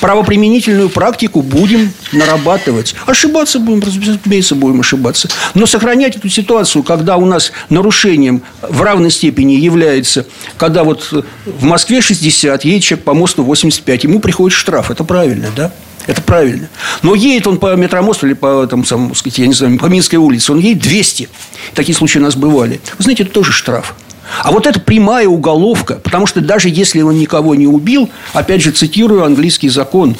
правоприменительную 0.00 0.88
практику 0.88 1.42
будем 1.42 1.92
нарабатывать. 2.12 2.94
Ошибаться 3.06 3.58
будем, 3.58 3.80
разумеется, 3.80 4.54
будем 4.54 4.80
ошибаться. 4.80 5.28
Но 5.54 5.66
сохранять 5.66 6.16
эту 6.16 6.28
ситуацию, 6.28 6.82
когда 6.82 7.16
у 7.16 7.24
нас 7.24 7.52
нарушением 7.68 8.42
в 8.62 8.82
равной 8.82 9.10
степени 9.10 9.52
является, 9.52 10.26
когда 10.56 10.84
вот 10.84 11.12
в 11.46 11.64
Москве 11.64 12.00
60, 12.00 12.64
едет 12.64 12.82
человек 12.82 13.04
по 13.04 13.14
мосту 13.14 13.42
85, 13.42 14.04
ему 14.04 14.20
приходит 14.20 14.56
штраф. 14.56 14.90
Это 14.90 15.04
правильно, 15.04 15.48
да? 15.56 15.72
Это 16.06 16.22
правильно. 16.22 16.68
Но 17.02 17.14
едет 17.14 17.46
он 17.46 17.58
по 17.58 17.74
метромосту 17.76 18.26
или 18.26 18.34
по, 18.34 18.66
там, 18.66 18.84
самому, 18.84 19.14
сказать, 19.14 19.38
я 19.38 19.46
не 19.46 19.54
знаю, 19.54 19.78
по 19.78 19.86
Минской 19.86 20.18
улице, 20.18 20.52
он 20.52 20.58
едет 20.58 20.82
200. 20.82 21.28
Такие 21.74 21.94
случаи 21.94 22.18
у 22.18 22.22
нас 22.22 22.36
бывали. 22.36 22.80
Вы 22.98 23.04
знаете, 23.04 23.24
это 23.24 23.32
тоже 23.32 23.52
штраф. 23.52 23.94
А 24.42 24.50
вот 24.52 24.66
это 24.66 24.80
прямая 24.80 25.28
уголовка, 25.28 25.94
потому 25.94 26.26
что 26.26 26.40
даже 26.40 26.68
если 26.68 27.02
он 27.02 27.18
никого 27.18 27.54
не 27.54 27.66
убил, 27.66 28.08
опять 28.32 28.62
же 28.62 28.70
цитирую 28.70 29.24
английский 29.24 29.68
закон, 29.68 30.16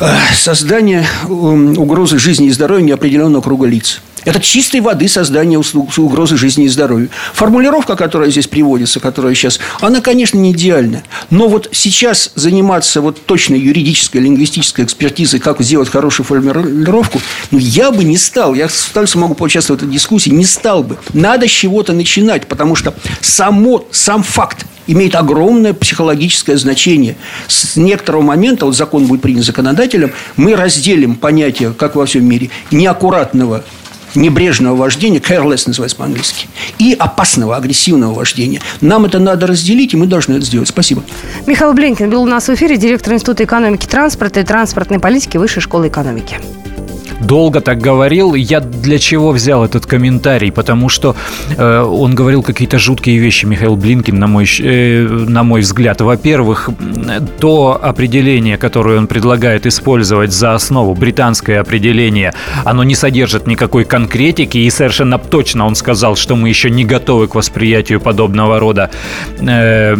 э, 0.00 0.14
создание 0.34 1.06
угрозы 1.28 2.18
жизни 2.18 2.48
и 2.48 2.50
здоровья 2.50 2.84
неопределенного 2.84 3.42
круга 3.42 3.66
лиц. 3.66 4.00
Это 4.28 4.40
чистой 4.40 4.82
воды 4.82 5.08
создание 5.08 5.58
угрозы 5.58 6.36
жизни 6.36 6.66
и 6.66 6.68
здоровью. 6.68 7.08
Формулировка, 7.32 7.96
которая 7.96 8.30
здесь 8.30 8.46
приводится, 8.46 9.00
которая 9.00 9.34
сейчас, 9.34 9.58
она, 9.80 10.02
конечно, 10.02 10.36
не 10.36 10.52
идеальна. 10.52 11.02
Но 11.30 11.48
вот 11.48 11.70
сейчас 11.72 12.32
заниматься 12.34 13.00
вот 13.00 13.24
точной 13.24 13.58
юридической, 13.58 14.18
лингвистической 14.18 14.84
экспертизой, 14.84 15.40
как 15.40 15.62
сделать 15.62 15.88
хорошую 15.88 16.26
формулировку, 16.26 17.22
ну, 17.50 17.58
я 17.58 17.90
бы 17.90 18.04
не 18.04 18.18
стал. 18.18 18.52
Я 18.52 18.68
столько 18.68 19.18
могу 19.18 19.32
поучаствовать 19.32 19.80
в 19.80 19.86
этой 19.86 19.94
дискуссии, 19.94 20.28
не 20.28 20.44
стал 20.44 20.82
бы. 20.82 20.98
Надо 21.14 21.48
с 21.48 21.50
чего-то 21.50 21.94
начинать, 21.94 22.46
потому 22.48 22.76
что 22.76 22.92
само, 23.22 23.86
сам 23.92 24.22
факт 24.22 24.66
имеет 24.86 25.14
огромное 25.14 25.72
психологическое 25.72 26.58
значение. 26.58 27.16
С 27.46 27.76
некоторого 27.76 28.20
момента, 28.20 28.66
вот 28.66 28.76
закон 28.76 29.06
будет 29.06 29.22
принят 29.22 29.46
законодателем, 29.46 30.12
мы 30.36 30.54
разделим 30.54 31.14
понятие, 31.14 31.72
как 31.72 31.96
во 31.96 32.04
всем 32.04 32.26
мире, 32.26 32.50
неаккуратного 32.70 33.64
небрежного 34.14 34.76
вождения, 34.76 35.18
careless 35.18 35.64
называется 35.66 35.96
по-английски, 35.96 36.48
и 36.78 36.94
опасного, 36.98 37.56
агрессивного 37.56 38.14
вождения. 38.14 38.60
Нам 38.80 39.04
это 39.04 39.18
надо 39.18 39.46
разделить, 39.46 39.94
и 39.94 39.96
мы 39.96 40.06
должны 40.06 40.34
это 40.34 40.44
сделать. 40.44 40.68
Спасибо. 40.68 41.02
Михаил 41.46 41.72
Бленкин 41.72 42.10
был 42.10 42.22
у 42.22 42.26
нас 42.26 42.48
в 42.48 42.54
эфире, 42.54 42.76
директор 42.76 43.12
Института 43.12 43.44
экономики 43.44 43.86
транспорта 43.86 44.40
и 44.40 44.44
транспортной 44.44 44.98
политики 44.98 45.36
Высшей 45.36 45.62
школы 45.62 45.88
экономики 45.88 46.38
долго 47.20 47.60
так 47.60 47.78
говорил. 47.78 48.34
Я 48.34 48.60
для 48.60 48.98
чего 48.98 49.32
взял 49.32 49.64
этот 49.64 49.86
комментарий? 49.86 50.52
Потому 50.52 50.88
что 50.88 51.16
э, 51.56 51.80
он 51.80 52.14
говорил 52.14 52.42
какие-то 52.42 52.78
жуткие 52.78 53.18
вещи, 53.18 53.46
Михаил 53.46 53.76
Блинкин, 53.76 54.18
на 54.18 54.26
мой, 54.26 54.46
э, 54.60 55.06
на 55.06 55.42
мой 55.42 55.60
взгляд. 55.60 56.00
Во-первых, 56.00 56.70
то 57.40 57.78
определение, 57.82 58.56
которое 58.56 58.98
он 58.98 59.06
предлагает 59.06 59.66
использовать 59.66 60.32
за 60.32 60.54
основу, 60.54 60.94
британское 60.94 61.60
определение, 61.60 62.34
оно 62.64 62.84
не 62.84 62.94
содержит 62.94 63.46
никакой 63.46 63.84
конкретики, 63.84 64.58
и 64.58 64.70
совершенно 64.70 65.18
точно 65.18 65.66
он 65.66 65.74
сказал, 65.74 66.16
что 66.16 66.36
мы 66.36 66.48
еще 66.48 66.70
не 66.70 66.84
готовы 66.84 67.28
к 67.28 67.34
восприятию 67.34 68.00
подобного 68.00 68.58
рода 68.58 68.90
э, 69.40 69.96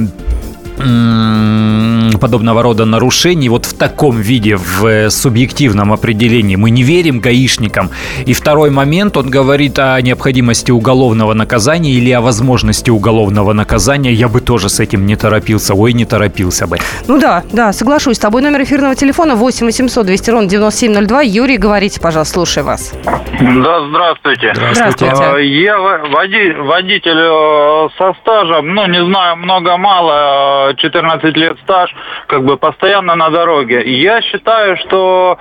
подобного 2.18 2.62
рода 2.62 2.84
нарушений 2.84 3.48
вот 3.48 3.66
в 3.66 3.76
таком 3.76 4.20
виде, 4.20 4.56
в 4.56 4.86
э, 4.86 5.10
субъективном 5.10 5.92
определении. 5.92 6.56
Мы 6.56 6.70
не 6.70 6.82
верим 6.82 7.20
гаишникам. 7.20 7.90
И 8.26 8.32
второй 8.32 8.70
момент, 8.70 9.16
он 9.16 9.30
говорит 9.30 9.78
о 9.78 10.00
необходимости 10.00 10.70
уголовного 10.70 11.34
наказания 11.34 11.92
или 11.92 12.10
о 12.10 12.20
возможности 12.20 12.90
уголовного 12.90 13.52
наказания. 13.52 14.12
Я 14.12 14.28
бы 14.28 14.40
тоже 14.40 14.68
с 14.68 14.80
этим 14.80 15.06
не 15.06 15.16
торопился. 15.16 15.74
Ой, 15.74 15.92
не 15.92 16.04
торопился 16.04 16.66
бы. 16.66 16.78
Ну 17.06 17.18
да, 17.18 17.42
да, 17.52 17.72
соглашусь 17.72 18.16
с 18.16 18.20
тобой. 18.20 18.42
Номер 18.42 18.62
эфирного 18.62 18.94
телефона 18.94 19.36
8 19.36 19.66
800 19.66 20.06
200 20.06 20.30
ровно 20.30 20.48
9702. 20.48 21.22
Юрий, 21.22 21.56
говорите, 21.56 22.00
пожалуйста, 22.00 22.34
слушай 22.34 22.62
вас. 22.62 22.92
Да, 23.40 23.88
здравствуйте. 23.88 24.52
Здравствуйте. 24.54 25.12
А, 25.16 25.36
я 25.38 25.78
водитель 25.78 27.18
э, 27.18 27.88
со 27.96 28.14
стажем, 28.20 28.74
ну, 28.74 28.86
не 28.86 29.04
знаю, 29.04 29.36
много-мало, 29.36 30.67
14 30.74 31.36
лет 31.36 31.58
стаж, 31.60 31.94
как 32.26 32.44
бы 32.44 32.56
постоянно 32.56 33.14
на 33.14 33.30
дороге. 33.30 33.82
Я 34.00 34.20
считаю, 34.22 34.76
что 34.76 35.38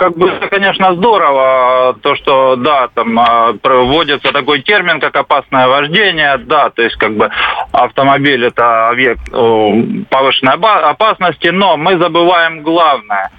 как 0.00 0.16
бы, 0.16 0.30
конечно, 0.50 0.94
здорово, 0.94 1.94
то, 2.00 2.16
что, 2.16 2.56
да, 2.56 2.88
там 2.94 3.18
а, 3.18 3.52
вводится 3.62 4.32
такой 4.32 4.62
термин, 4.62 4.98
как 4.98 5.14
опасное 5.14 5.68
вождение, 5.68 6.38
да, 6.38 6.70
то 6.70 6.80
есть, 6.80 6.96
как 6.96 7.14
бы, 7.16 7.30
автомобиль– 7.70 8.42
это 8.46 8.88
объект 8.88 9.30
повышенной 9.30 10.54
опасности, 10.54 11.48
но 11.48 11.76
мы 11.76 11.98
забываем 11.98 12.62
главное. 12.62 13.30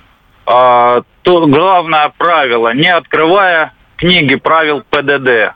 А, 0.45 1.01
то 1.23 1.47
главное 1.47 2.11
правило– 2.15 2.71
не 2.75 2.89
открывая 2.89 3.73
книги 3.97 4.35
правил 4.35 4.83
ПДД 4.87 5.55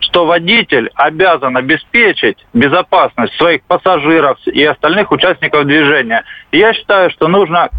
что 0.00 0.26
водитель 0.26 0.90
обязан 0.94 1.56
обеспечить 1.56 2.38
безопасность 2.52 3.34
своих 3.36 3.62
пассажиров 3.62 4.38
и 4.46 4.64
остальных 4.64 5.10
участников 5.12 5.66
движения. 5.66 6.24
Я 6.52 6.72
считаю, 6.72 7.10
что 7.10 7.28
нужно 7.28 7.70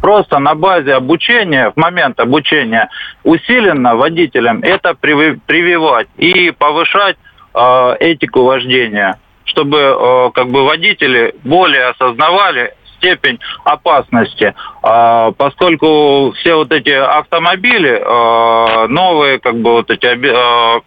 просто 0.00 0.38
на 0.38 0.54
базе 0.54 0.94
обучения, 0.94 1.70
в 1.70 1.76
момент 1.76 2.20
обучения, 2.20 2.88
усиленно 3.22 3.96
водителям 3.96 4.60
это 4.62 4.94
прививать 4.94 6.08
и 6.16 6.50
повышать 6.50 7.16
э, 7.54 7.96
этику 8.00 8.42
вождения, 8.44 9.18
чтобы 9.44 9.78
э, 9.78 10.30
как 10.34 10.48
бы 10.48 10.64
водители 10.64 11.34
более 11.42 11.86
осознавали 11.86 12.74
степень 12.96 13.38
опасности, 13.64 14.54
э, 14.82 15.32
поскольку 15.36 16.32
все 16.36 16.54
вот 16.54 16.72
эти 16.72 16.90
автомобили 16.90 17.98
э, 17.98 18.86
новые, 18.88 19.38
как 19.38 19.56
бы 19.56 19.72
вот 19.72 19.90
эти 19.90 20.06
э, 20.06 20.80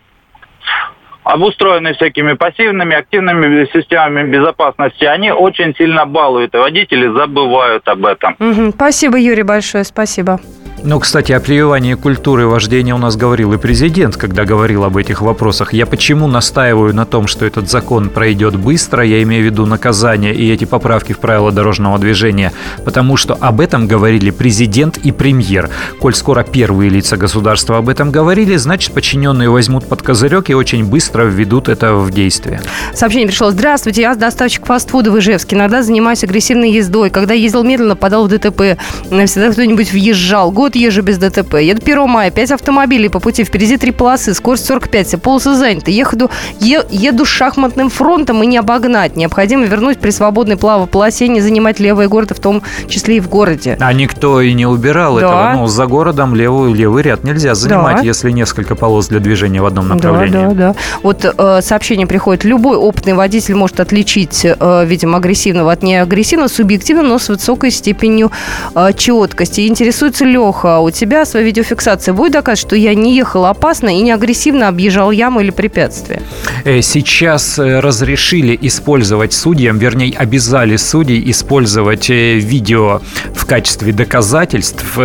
обустроены 1.27 1.93
всякими 1.93 2.33
пассивными, 2.33 2.95
активными 2.95 3.65
системами 3.73 4.29
безопасности, 4.31 5.05
они 5.05 5.31
очень 5.31 5.75
сильно 5.75 6.05
балуют, 6.05 6.55
и 6.55 6.57
водители 6.57 7.07
забывают 7.07 7.87
об 7.87 8.05
этом. 8.05 8.35
Угу. 8.39 8.71
Спасибо, 8.71 9.17
Юрий, 9.17 9.43
большое, 9.43 9.83
спасибо. 9.83 10.39
Ну, 10.83 10.99
кстати, 10.99 11.31
о 11.31 11.39
прививании 11.39 11.95
культуры 11.95 12.45
вождения 12.45 12.93
у 12.93 12.99
нас 12.99 13.15
говорил 13.15 13.51
и 13.53 13.57
президент, 13.57 14.15
когда 14.15 14.45
говорил 14.45 14.83
об 14.83 14.95
этих 14.95 15.21
вопросах. 15.21 15.73
Я 15.73 15.87
почему 15.87 16.27
настаиваю 16.27 16.93
на 16.93 17.05
том, 17.05 17.25
что 17.25 17.45
этот 17.45 17.69
закон 17.69 18.09
пройдет 18.09 18.55
быстро, 18.55 19.03
я 19.03 19.23
имею 19.23 19.41
в 19.41 19.45
виду 19.45 19.65
наказание 19.65 20.35
и 20.35 20.51
эти 20.51 20.65
поправки 20.65 21.13
в 21.13 21.19
правила 21.19 21.51
дорожного 21.51 21.97
движения, 21.97 22.53
потому 22.85 23.17
что 23.17 23.33
об 23.33 23.59
этом 23.59 23.87
говорили 23.87 24.29
президент 24.29 24.97
и 24.97 25.11
премьер. 25.11 25.69
Коль 25.99 26.13
скоро 26.13 26.43
первые 26.43 26.91
лица 26.91 27.17
государства 27.17 27.77
об 27.77 27.89
этом 27.89 28.11
говорили, 28.11 28.55
значит, 28.55 28.93
подчиненные 28.93 29.49
возьмут 29.49 29.87
под 29.87 30.03
козырек 30.03 30.51
и 30.51 30.53
очень 30.53 30.85
быстро 30.85 31.23
введут 31.23 31.69
это 31.69 31.95
в 31.95 32.11
действие. 32.11 32.61
Сообщение 32.93 33.27
пришло. 33.27 33.49
Здравствуйте, 33.49 34.01
я 34.01 34.13
доставщик 34.13 34.65
фастфуда 34.67 35.11
в 35.11 35.17
Ижевске. 35.17 35.55
Иногда 35.55 35.81
занимаюсь 35.81 36.23
агрессивной 36.23 36.71
ездой. 36.71 37.09
Когда 37.09 37.33
ездил 37.33 37.63
медленно, 37.63 37.95
подал 37.95 38.27
в 38.27 38.29
ДТП. 38.29 38.77
Всегда 39.09 39.51
кто-нибудь 39.51 39.91
въезжал. 39.91 40.51
Год 40.51 40.66
езжу 40.75 41.01
без 41.01 41.17
ДТП. 41.17 41.55
Еду 41.55 41.81
1 41.83 42.09
мая, 42.09 42.31
5 42.31 42.51
автомобилей 42.51 43.09
по 43.09 43.19
пути, 43.19 43.43
впереди 43.43 43.77
три 43.77 43.91
полосы, 43.91 44.33
скорость 44.33 44.65
45, 44.65 45.07
все 45.07 45.17
полосы 45.17 45.55
заняты. 45.55 45.91
Еду, 45.91 46.29
е, 46.59 46.83
еду 46.89 47.25
с 47.25 47.29
шахматным 47.29 47.89
фронтом 47.89 48.43
и 48.43 48.47
не 48.47 48.57
обогнать. 48.57 49.15
Необходимо 49.15 49.65
вернуть 49.65 49.99
при 49.99 50.11
свободной 50.11 50.57
плавополосе, 50.57 51.27
не 51.27 51.41
занимать 51.41 51.79
левые 51.79 52.09
города, 52.09 52.33
в 52.33 52.39
том 52.39 52.61
числе 52.87 53.17
и 53.17 53.19
в 53.19 53.29
городе. 53.29 53.77
А 53.79 53.93
никто 53.93 54.41
и 54.41 54.53
не 54.53 54.65
убирал 54.65 55.15
да. 55.15 55.21
этого. 55.21 55.53
Ну, 55.61 55.67
за 55.67 55.85
городом 55.85 56.35
левый, 56.35 56.73
левый 56.73 57.03
ряд 57.03 57.23
нельзя 57.23 57.55
занимать, 57.55 57.97
да. 57.97 58.03
если 58.03 58.31
несколько 58.31 58.75
полос 58.75 59.07
для 59.07 59.19
движения 59.19 59.61
в 59.61 59.65
одном 59.65 59.87
направлении. 59.87 60.31
Да, 60.31 60.47
да, 60.49 60.53
да. 60.53 60.75
Вот 61.03 61.25
э, 61.25 61.61
сообщение 61.61 62.07
приходит. 62.07 62.43
Любой 62.43 62.77
опытный 62.77 63.13
водитель 63.13 63.55
может 63.55 63.79
отличить, 63.79 64.45
э, 64.45 64.85
видимо, 64.85 65.17
агрессивного 65.17 65.71
от 65.71 65.83
неагрессивного, 65.83 66.47
субъективно, 66.47 67.03
но 67.03 67.19
с 67.19 67.29
высокой 67.29 67.71
степенью 67.71 68.31
э, 68.75 68.91
четкости. 68.95 69.67
Интересуется 69.67 70.25
Леха 70.25 70.56
Леха, 70.57 70.79
у 70.79 70.89
тебя 70.89 71.25
своя 71.25 71.45
видеофиксация 71.45 72.13
будет 72.13 72.31
доказывать, 72.33 72.59
что 72.59 72.75
я 72.75 72.95
не 72.95 73.15
ехал 73.15 73.45
опасно 73.45 73.89
и 73.89 74.01
не 74.01 74.11
агрессивно 74.11 74.67
объезжал 74.67 75.11
яму 75.11 75.41
или 75.41 75.51
препятствие? 75.51 76.21
Э, 76.63 76.81
сейчас 76.81 77.59
э, 77.59 77.79
разрешили 77.79 78.57
использовать 78.61 79.33
судьям, 79.33 79.77
вернее, 79.77 80.15
обязали 80.17 80.77
судей 80.77 81.29
использовать 81.29 82.09
э, 82.09 82.35
видео 82.35 83.01
в 83.33 83.45
качестве 83.45 83.93
доказательств. 83.93 84.97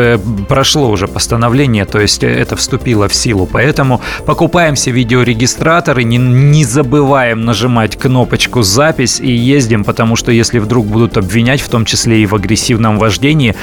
Прошло 0.49 0.89
уже 0.91 1.07
постановление, 1.07 1.85
то 1.85 2.01
есть 2.01 2.25
это 2.25 2.57
вступило 2.57 3.09
в 3.09 3.15
силу. 3.15 3.47
Поэтому 3.47 4.01
покупаемся 4.27 4.91
видеорегистраторы, 4.91 6.05
не, 6.05 6.17
не 6.17 6.65
забываем 6.65 7.45
нажимать 7.45 7.97
кнопочку 7.97 8.63
«Запись» 8.63 9.21
и 9.21 9.31
ездим, 9.31 9.85
потому 9.85 10.17
что 10.17 10.33
если 10.33 10.59
вдруг 10.59 10.87
будут 10.87 11.17
обвинять, 11.17 11.61
в 11.61 11.69
том 11.69 11.85
числе 11.85 12.23
и 12.23 12.27
в 12.27 12.35
агрессивном 12.35 12.99
вождении, 12.99 13.55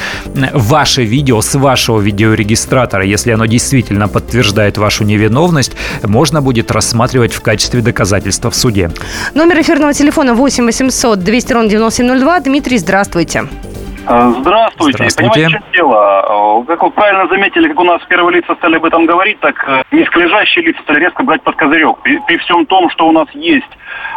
ваше 0.53 1.03
видео 1.03 1.41
с 1.41 1.55
вашего 1.55 1.78
вашего 1.79 2.01
видеорегистратора, 2.01 3.05
если 3.05 3.31
оно 3.31 3.45
действительно 3.45 4.09
подтверждает 4.09 4.77
вашу 4.77 5.05
невиновность, 5.05 5.71
можно 6.03 6.41
будет 6.41 6.71
рассматривать 6.71 7.31
в 7.31 7.39
качестве 7.41 7.81
доказательства 7.81 8.51
в 8.51 8.55
суде. 8.55 8.91
Номер 9.33 9.61
эфирного 9.61 9.93
телефона 9.93 10.33
8 10.33 10.65
800 10.65 11.23
200 11.23 11.53
ровно 11.53 11.69
9702. 11.69 12.39
Дмитрий, 12.41 12.77
здравствуйте. 12.79 13.47
А, 14.09 14.31
здравствуйте. 14.31 14.97
Здравствуйте. 14.97 15.33
Понимаете, 15.33 15.63
в 15.69 15.71
дело? 15.71 16.59
А, 16.59 16.63
как 16.63 16.81
вы 16.81 16.89
правильно 16.89 17.27
заметили, 17.27 17.67
как 17.67 17.79
у 17.79 17.83
нас 17.83 18.01
первые 18.09 18.37
лица 18.37 18.55
стали 18.55 18.77
об 18.77 18.85
этом 18.85 19.05
говорить, 19.05 19.39
так 19.39 19.63
э, 19.67 19.83
низколежащие 19.91 20.65
лица 20.65 20.81
стали 20.81 21.01
резко 21.01 21.21
брать 21.21 21.43
под 21.43 21.55
козырек. 21.55 21.99
При, 21.99 22.17
при 22.25 22.37
всем 22.37 22.65
том, 22.65 22.89
что 22.89 23.07
у 23.07 23.11
нас 23.11 23.27
есть 23.35 23.69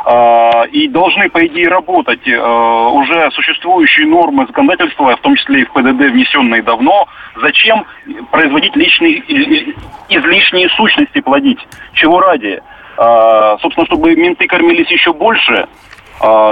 э, 0.06 0.68
и 0.68 0.88
должны, 0.88 1.28
по 1.28 1.46
идее, 1.46 1.68
работать 1.68 2.26
э, 2.26 2.38
уже 2.40 3.30
существующие 3.32 4.06
нормы 4.06 4.46
законодательства, 4.46 5.14
в 5.14 5.20
том 5.20 5.36
числе 5.36 5.60
и 5.60 5.64
в 5.66 5.72
ПДД, 5.72 6.10
внесенные 6.10 6.62
давно, 6.62 7.06
зачем 7.42 7.84
производить 8.30 8.74
личные, 8.74 9.18
излишние 10.08 10.70
сущности 10.70 11.20
плодить? 11.20 11.60
Чего 11.92 12.18
ради? 12.20 12.62
Э, 12.96 13.56
собственно, 13.60 13.84
чтобы 13.84 14.16
менты 14.16 14.46
кормились 14.46 14.90
еще 14.90 15.12
больше, 15.12 15.66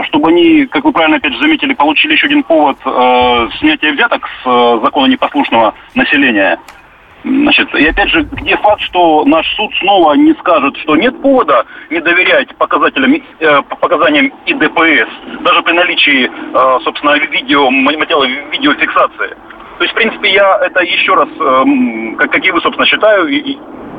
чтобы 0.04 0.30
они, 0.30 0.66
как 0.66 0.84
вы 0.84 0.92
правильно 0.92 1.18
опять 1.18 1.32
же 1.32 1.40
заметили, 1.40 1.74
получили 1.74 2.12
еще 2.12 2.26
один 2.26 2.42
повод 2.42 2.76
э, 2.84 3.48
снятия 3.60 3.92
взяток 3.92 4.26
с 4.42 4.46
э, 4.46 4.80
закона 4.82 5.06
непослушного 5.06 5.74
населения. 5.94 6.58
Значит, 7.22 7.74
и 7.74 7.86
опять 7.86 8.08
же, 8.08 8.22
где 8.22 8.56
факт, 8.56 8.80
что 8.80 9.24
наш 9.26 9.46
суд 9.54 9.70
снова 9.80 10.14
не 10.14 10.32
скажет, 10.34 10.76
что 10.78 10.96
нет 10.96 11.20
повода 11.20 11.66
не 11.90 12.00
доверять 12.00 12.54
показателям, 12.56 13.14
э, 13.14 13.62
показаниям 13.62 14.32
и 14.46 14.54
ДПС, 14.54 15.08
даже 15.42 15.62
при 15.62 15.72
наличии, 15.72 16.26
э, 16.26 16.78
собственно, 16.82 17.18
видео, 17.18 17.70
материала 17.70 18.24
видеофиксации. 18.24 19.36
То 19.78 19.84
есть, 19.84 19.92
в 19.92 19.96
принципе, 19.96 20.32
я 20.32 20.60
это 20.62 20.80
еще 20.80 21.14
раз, 21.14 21.28
э, 21.28 22.16
как, 22.16 22.32
как 22.32 22.44
и 22.44 22.50
вы, 22.50 22.60
собственно, 22.60 22.86
считаю, 22.86 23.28
и, 23.28 23.36
и 23.36 23.58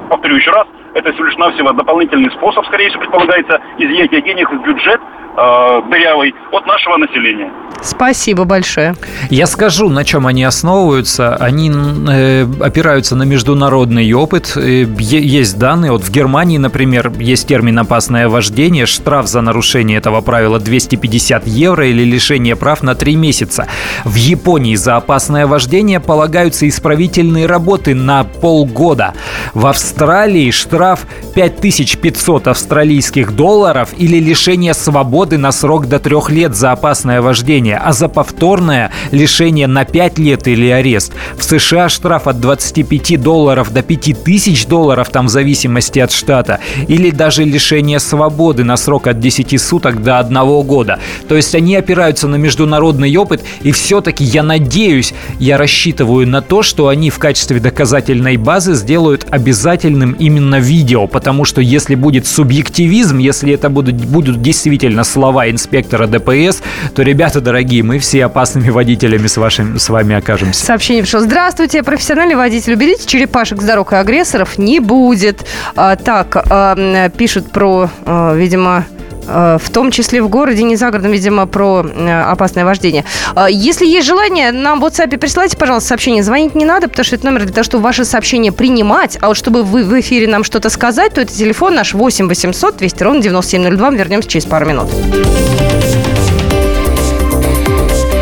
повторю 0.10 0.36
еще 0.36 0.52
раз, 0.52 0.68
это 0.96 1.14
всего 1.14 1.26
лишь 1.26 1.38
навсего 1.38 1.72
дополнительный 1.74 2.32
способ, 2.32 2.66
скорее 2.66 2.90
всего, 2.90 3.02
предполагается, 3.02 3.62
изъятия 3.78 4.22
денег 4.22 4.52
в 4.52 4.62
бюджет 4.64 5.00
э, 5.38 5.82
дырявый 5.90 6.34
от 6.52 6.66
нашего 6.66 6.98
населения. 6.98 7.52
Спасибо 7.82 8.44
большое. 8.44 8.94
Я 9.30 9.48
скажу, 9.48 9.90
на 9.90 10.04
чем 10.04 10.28
они 10.28 10.44
основываются. 10.44 11.36
Они 11.36 11.72
э, 11.72 12.46
опираются 12.60 13.16
на 13.16 13.24
международный 13.24 14.12
опыт. 14.14 14.54
Э, 14.56 14.86
есть 15.00 15.58
данные. 15.58 15.92
Вот 15.92 16.04
в 16.04 16.12
Германии, 16.12 16.58
например, 16.60 17.12
есть 17.20 17.48
термин 17.48 17.80
«опасное 17.80 18.30
вождение». 18.30 18.86
Штраф 18.86 19.28
за 19.28 19.42
нарушение 19.42 19.98
этого 19.98 20.22
правила 20.22 20.60
250 20.60 21.48
евро 21.48 21.88
или 21.88 22.04
лишение 22.04 22.56
прав 22.56 22.84
на 22.84 22.94
3 22.94 23.16
месяца. 23.16 23.68
В 24.06 24.16
Японии 24.16 24.76
за 24.76 24.98
опасное 24.98 25.48
вождение 25.48 26.00
полагаются 26.00 26.70
исправительные 26.70 27.48
работы 27.48 27.96
на 27.96 28.24
полгода. 28.24 29.14
В 29.56 29.66
Австралии 29.66 30.52
штраф 30.52 31.08
5500 31.34 32.48
австралийских 32.48 33.36
долларов 33.36 33.90
или 33.98 34.20
лишение 34.20 34.76
свободы 34.76 35.21
на 35.38 35.52
срок 35.52 35.88
до 35.88 36.00
трех 36.00 36.30
лет 36.30 36.56
за 36.56 36.72
опасное 36.72 37.22
вождение 37.22 37.82
а 37.84 37.94
за 37.94 38.08
повторное 38.08 38.92
лишение 39.12 39.68
на 39.68 39.86
5 39.86 40.20
лет 40.20 40.48
или 40.48 40.68
арест. 40.70 41.14
В 41.38 41.44
США 41.44 41.90
штраф 41.90 42.28
от 42.28 42.40
25 42.40 43.22
долларов 43.22 43.74
до 43.74 43.82
5000 43.82 44.68
долларов, 44.68 45.10
там 45.10 45.28
в 45.28 45.30
зависимости 45.30 46.00
от 46.00 46.12
штата, 46.12 46.60
или 46.88 47.12
даже 47.12 47.44
лишение 47.44 48.00
свободы 48.00 48.64
на 48.64 48.78
срок 48.78 49.08
от 49.08 49.20
10 49.20 49.60
суток 49.62 50.04
до 50.04 50.20
1 50.20 50.34
года. 50.62 51.00
То 51.28 51.36
есть 51.36 51.56
они 51.56 51.76
опираются 51.76 52.28
на 52.28 52.36
международный 52.36 53.16
опыт, 53.16 53.44
и 53.62 53.72
все-таки 53.72 54.24
я 54.24 54.44
надеюсь, 54.44 55.14
я 55.40 55.58
рассчитываю 55.58 56.28
на 56.28 56.42
то, 56.42 56.64
что 56.64 56.88
они 56.88 57.10
в 57.10 57.20
качестве 57.20 57.60
доказательной 57.60 58.38
базы 58.38 58.74
сделают 58.74 59.26
обязательным 59.30 60.14
именно 60.14 60.60
видео, 60.60 61.08
потому 61.08 61.46
что 61.46 61.62
если 61.62 61.96
будет 61.96 62.28
субъективизм, 62.28 63.18
если 63.18 63.54
это 63.54 63.70
будут, 63.70 63.96
будут 63.96 64.42
действительно 64.42 65.04
слова 65.12 65.50
инспектора 65.50 66.08
ДПС, 66.08 66.62
то, 66.96 67.02
ребята, 67.04 67.42
дорогие, 67.42 67.84
мы 67.84 68.00
все 68.00 68.26
опасными 68.26 68.70
водителями 68.70 69.28
с, 69.28 69.38
вашим, 69.38 69.78
с 69.78 69.90
вами 69.90 70.16
окажемся. 70.16 70.66
Сообщение 70.66 71.04
пришло. 71.04 71.20
Здравствуйте, 71.20 71.84
профессиональный 71.84 72.36
водитель. 72.36 72.74
Уберите 72.74 73.06
черепашек 73.06 73.62
с 73.62 73.66
дорог 73.66 73.94
и 73.94 73.96
агрессоров 73.96 74.58
не 74.58 74.80
будет. 74.80 75.46
А, 75.76 75.96
так, 75.96 76.36
а, 76.50 77.10
пишут 77.10 77.52
про, 77.52 77.90
а, 78.06 78.34
видимо, 78.34 78.86
в 79.28 79.70
том 79.72 79.92
числе 79.92 80.22
в 80.22 80.30
городе, 80.30 80.64
не 80.64 80.76
за 80.76 80.90
городом, 80.90 81.12
видимо, 81.12 81.46
про 81.46 81.86
а, 81.86 82.32
опасное 82.32 82.66
вождение. 82.66 83.06
А, 83.36 83.50
если 83.50 83.86
есть 83.86 84.08
желание, 84.08 84.52
нам 84.52 84.80
в 84.80 84.86
WhatsApp 84.86 85.18
присылайте, 85.18 85.58
пожалуйста, 85.58 85.90
сообщение. 85.90 86.24
Звонить 86.24 86.56
не 86.56 86.66
надо, 86.66 86.88
потому 86.88 87.06
что 87.06 87.16
это 87.16 87.26
номер 87.26 87.44
для 87.44 87.54
того, 87.54 87.64
чтобы 87.64 87.84
ваши 87.84 88.06
сообщения 88.06 88.52
принимать. 88.52 89.18
А 89.22 89.28
вот 89.28 89.38
чтобы 89.38 89.64
вы 89.64 89.84
в 89.84 90.00
эфире 90.00 90.28
нам 90.28 90.44
что-то 90.44 90.70
сказать, 90.70 91.14
то 91.14 91.22
это 91.22 91.34
телефон 91.34 91.76
наш 91.76 91.94
8 91.94 92.28
800 92.28 92.78
200 92.78 93.04
ровно 93.04 93.22
9702. 93.22 93.90
Вернемся 93.92 94.30
через 94.30 94.46
пару 94.46 94.66
минут. 94.66 94.90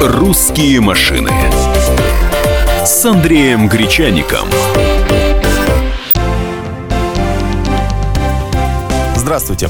«Русские 0.01 0.79
машины» 0.81 1.31
с 2.85 3.05
Андреем 3.05 3.67
Гречаником. 3.67 4.47
Здравствуйте, 9.15 9.69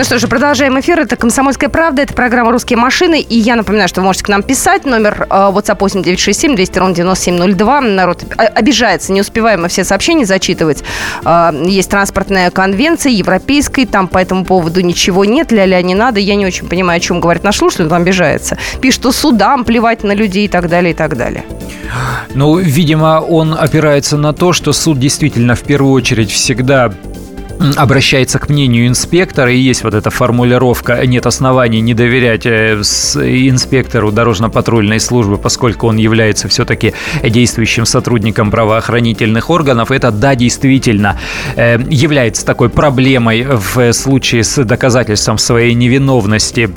Ну 0.00 0.04
что 0.04 0.18
же, 0.18 0.28
продолжаем 0.28 0.80
эфир. 0.80 0.98
Это 1.00 1.14
«Комсомольская 1.14 1.68
правда», 1.68 2.00
это 2.00 2.14
программа 2.14 2.52
«Русские 2.52 2.78
машины». 2.78 3.20
И 3.20 3.38
я 3.38 3.54
напоминаю, 3.54 3.86
что 3.86 4.00
вы 4.00 4.06
можете 4.06 4.24
к 4.24 4.28
нам 4.30 4.42
писать. 4.42 4.86
Номер 4.86 5.26
э, 5.28 5.34
WhatsApp 5.34 5.76
8967 5.78 6.56
200 6.56 6.78
ровно 6.78 6.94
9702. 6.94 7.80
Народ 7.82 8.24
обижается, 8.38 9.12
не 9.12 9.20
успеваем 9.20 9.60
мы 9.60 9.68
все 9.68 9.84
сообщения 9.84 10.24
зачитывать. 10.24 10.82
Э, 11.22 11.50
есть 11.66 11.90
транспортная 11.90 12.50
конвенция 12.50 13.12
европейской, 13.12 13.84
там 13.84 14.08
по 14.08 14.16
этому 14.16 14.46
поводу 14.46 14.80
ничего 14.80 15.26
нет, 15.26 15.52
ля-ля 15.52 15.82
не 15.82 15.94
надо. 15.94 16.18
Я 16.18 16.34
не 16.36 16.46
очень 16.46 16.66
понимаю, 16.66 16.96
о 16.96 17.00
чем 17.00 17.20
говорит 17.20 17.44
наш 17.44 17.58
слушатель, 17.58 17.84
он 17.84 17.90
там 17.90 18.00
обижается. 18.00 18.56
Пишет, 18.80 19.02
что 19.02 19.12
судам 19.12 19.66
плевать 19.66 20.02
на 20.02 20.14
людей 20.14 20.46
и 20.46 20.48
так 20.48 20.70
далее, 20.70 20.92
и 20.92 20.96
так 20.96 21.14
далее. 21.14 21.44
Ну, 22.32 22.56
видимо, 22.56 23.20
он 23.20 23.52
опирается 23.52 24.16
на 24.16 24.32
то, 24.32 24.54
что 24.54 24.72
суд 24.72 24.98
действительно 24.98 25.54
в 25.54 25.60
первую 25.60 25.92
очередь 25.92 26.30
всегда 26.30 26.90
обращается 27.76 28.38
к 28.38 28.48
мнению 28.48 28.86
инспектора, 28.86 29.52
и 29.52 29.58
есть 29.58 29.84
вот 29.84 29.94
эта 29.94 30.10
формулировка 30.10 31.06
«нет 31.06 31.26
оснований 31.26 31.80
не 31.80 31.94
доверять 31.94 32.46
э, 32.46 32.74
инспектору 32.74 34.12
дорожно-патрульной 34.12 35.00
службы, 35.00 35.38
поскольку 35.38 35.88
он 35.88 35.96
является 35.96 36.48
все-таки 36.48 36.94
действующим 37.22 37.86
сотрудником 37.86 38.50
правоохранительных 38.50 39.50
органов». 39.50 39.90
Это, 39.90 40.10
да, 40.10 40.34
действительно 40.34 41.18
э, 41.56 41.78
является 41.88 42.44
такой 42.44 42.68
проблемой 42.68 43.46
в 43.48 43.92
случае 43.92 44.44
с 44.44 44.64
доказательством 44.64 45.38
своей 45.38 45.74
невиновности 45.74 46.70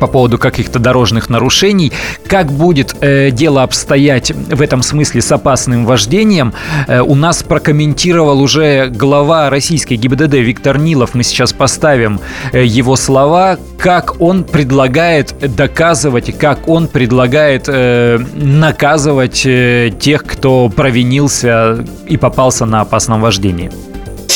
по 0.00 0.06
поводу 0.06 0.38
каких-то 0.38 0.78
дорожных 0.78 1.28
нарушений. 1.28 1.92
Как 2.26 2.52
будет 2.52 2.96
э, 3.00 3.30
дело 3.30 3.62
обстоять 3.62 4.30
в 4.30 4.60
этом 4.60 4.82
смысле 4.82 5.20
с 5.22 5.32
опасным 5.32 5.86
вождением, 5.86 6.52
э, 6.86 7.00
у 7.00 7.14
нас 7.14 7.42
прокомментировал 7.42 8.40
уже 8.40 8.88
глава 8.88 9.50
российской 9.50 9.94
ГИБДД 9.94 10.34
Виктор 10.34 10.78
Нилов. 10.78 11.14
Мы 11.14 11.22
сейчас 11.22 11.52
поставим 11.52 12.20
э, 12.52 12.64
его 12.64 12.96
слова, 12.96 13.58
как 13.78 14.20
он 14.20 14.44
предлагает 14.44 15.34
доказывать, 15.54 16.36
как 16.38 16.68
он 16.68 16.88
предлагает 16.88 17.64
э, 17.68 18.18
наказывать 18.34 19.42
э, 19.44 19.92
тех, 19.98 20.24
кто 20.24 20.68
провинился 20.68 21.84
и 22.06 22.16
попался 22.16 22.66
на 22.66 22.80
опасном 22.80 23.20
вождении. 23.20 23.70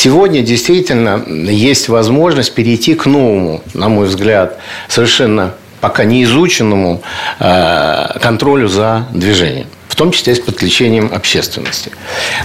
Сегодня 0.03 0.41
действительно 0.41 1.23
есть 1.27 1.87
возможность 1.87 2.55
перейти 2.55 2.95
к 2.95 3.05
новому, 3.05 3.61
на 3.75 3.87
мой 3.87 4.07
взгляд, 4.07 4.57
совершенно 4.87 5.53
пока 5.79 6.05
не 6.05 6.23
изученному 6.23 7.03
э, 7.39 8.17
контролю 8.19 8.67
за 8.67 9.05
движением 9.13 9.67
в 9.87 9.95
том 9.95 10.11
числе 10.11 10.33
с 10.33 10.39
подключением 10.39 11.11
общественности. 11.13 11.91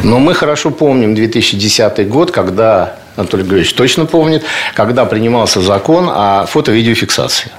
Но 0.02 0.18
мы 0.18 0.34
хорошо 0.34 0.70
помним 0.70 1.14
2010 1.14 2.06
год, 2.08 2.30
когда, 2.30 2.96
Анатолий 3.16 3.44
Григорьевич 3.44 3.72
точно 3.72 4.04
помнит, 4.04 4.42
когда 4.74 5.06
принимался 5.06 5.62
закон 5.62 6.10
о 6.12 6.44
фото-видеофиксации. 6.44 7.50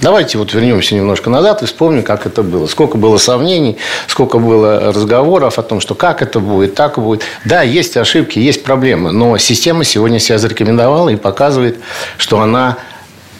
Давайте 0.00 0.38
вот 0.38 0.54
вернемся 0.54 0.94
немножко 0.94 1.28
назад 1.28 1.62
и 1.62 1.66
вспомним, 1.66 2.04
как 2.04 2.24
это 2.24 2.42
было. 2.42 2.68
Сколько 2.68 2.96
было 2.96 3.18
сомнений, 3.18 3.78
сколько 4.06 4.38
было 4.38 4.92
разговоров 4.92 5.58
о 5.58 5.62
том, 5.62 5.80
что 5.80 5.96
как 5.96 6.22
это 6.22 6.38
будет, 6.38 6.76
так 6.76 6.98
будет. 6.98 7.22
Да, 7.44 7.62
есть 7.62 7.96
ошибки, 7.96 8.38
есть 8.38 8.62
проблемы, 8.62 9.10
но 9.10 9.36
система 9.38 9.82
сегодня 9.82 10.20
себя 10.20 10.38
зарекомендовала 10.38 11.08
и 11.08 11.16
показывает, 11.16 11.78
что 12.16 12.40
она 12.40 12.76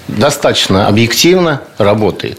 достаточно 0.08 0.88
объективно 0.88 1.60
работает. 1.78 2.38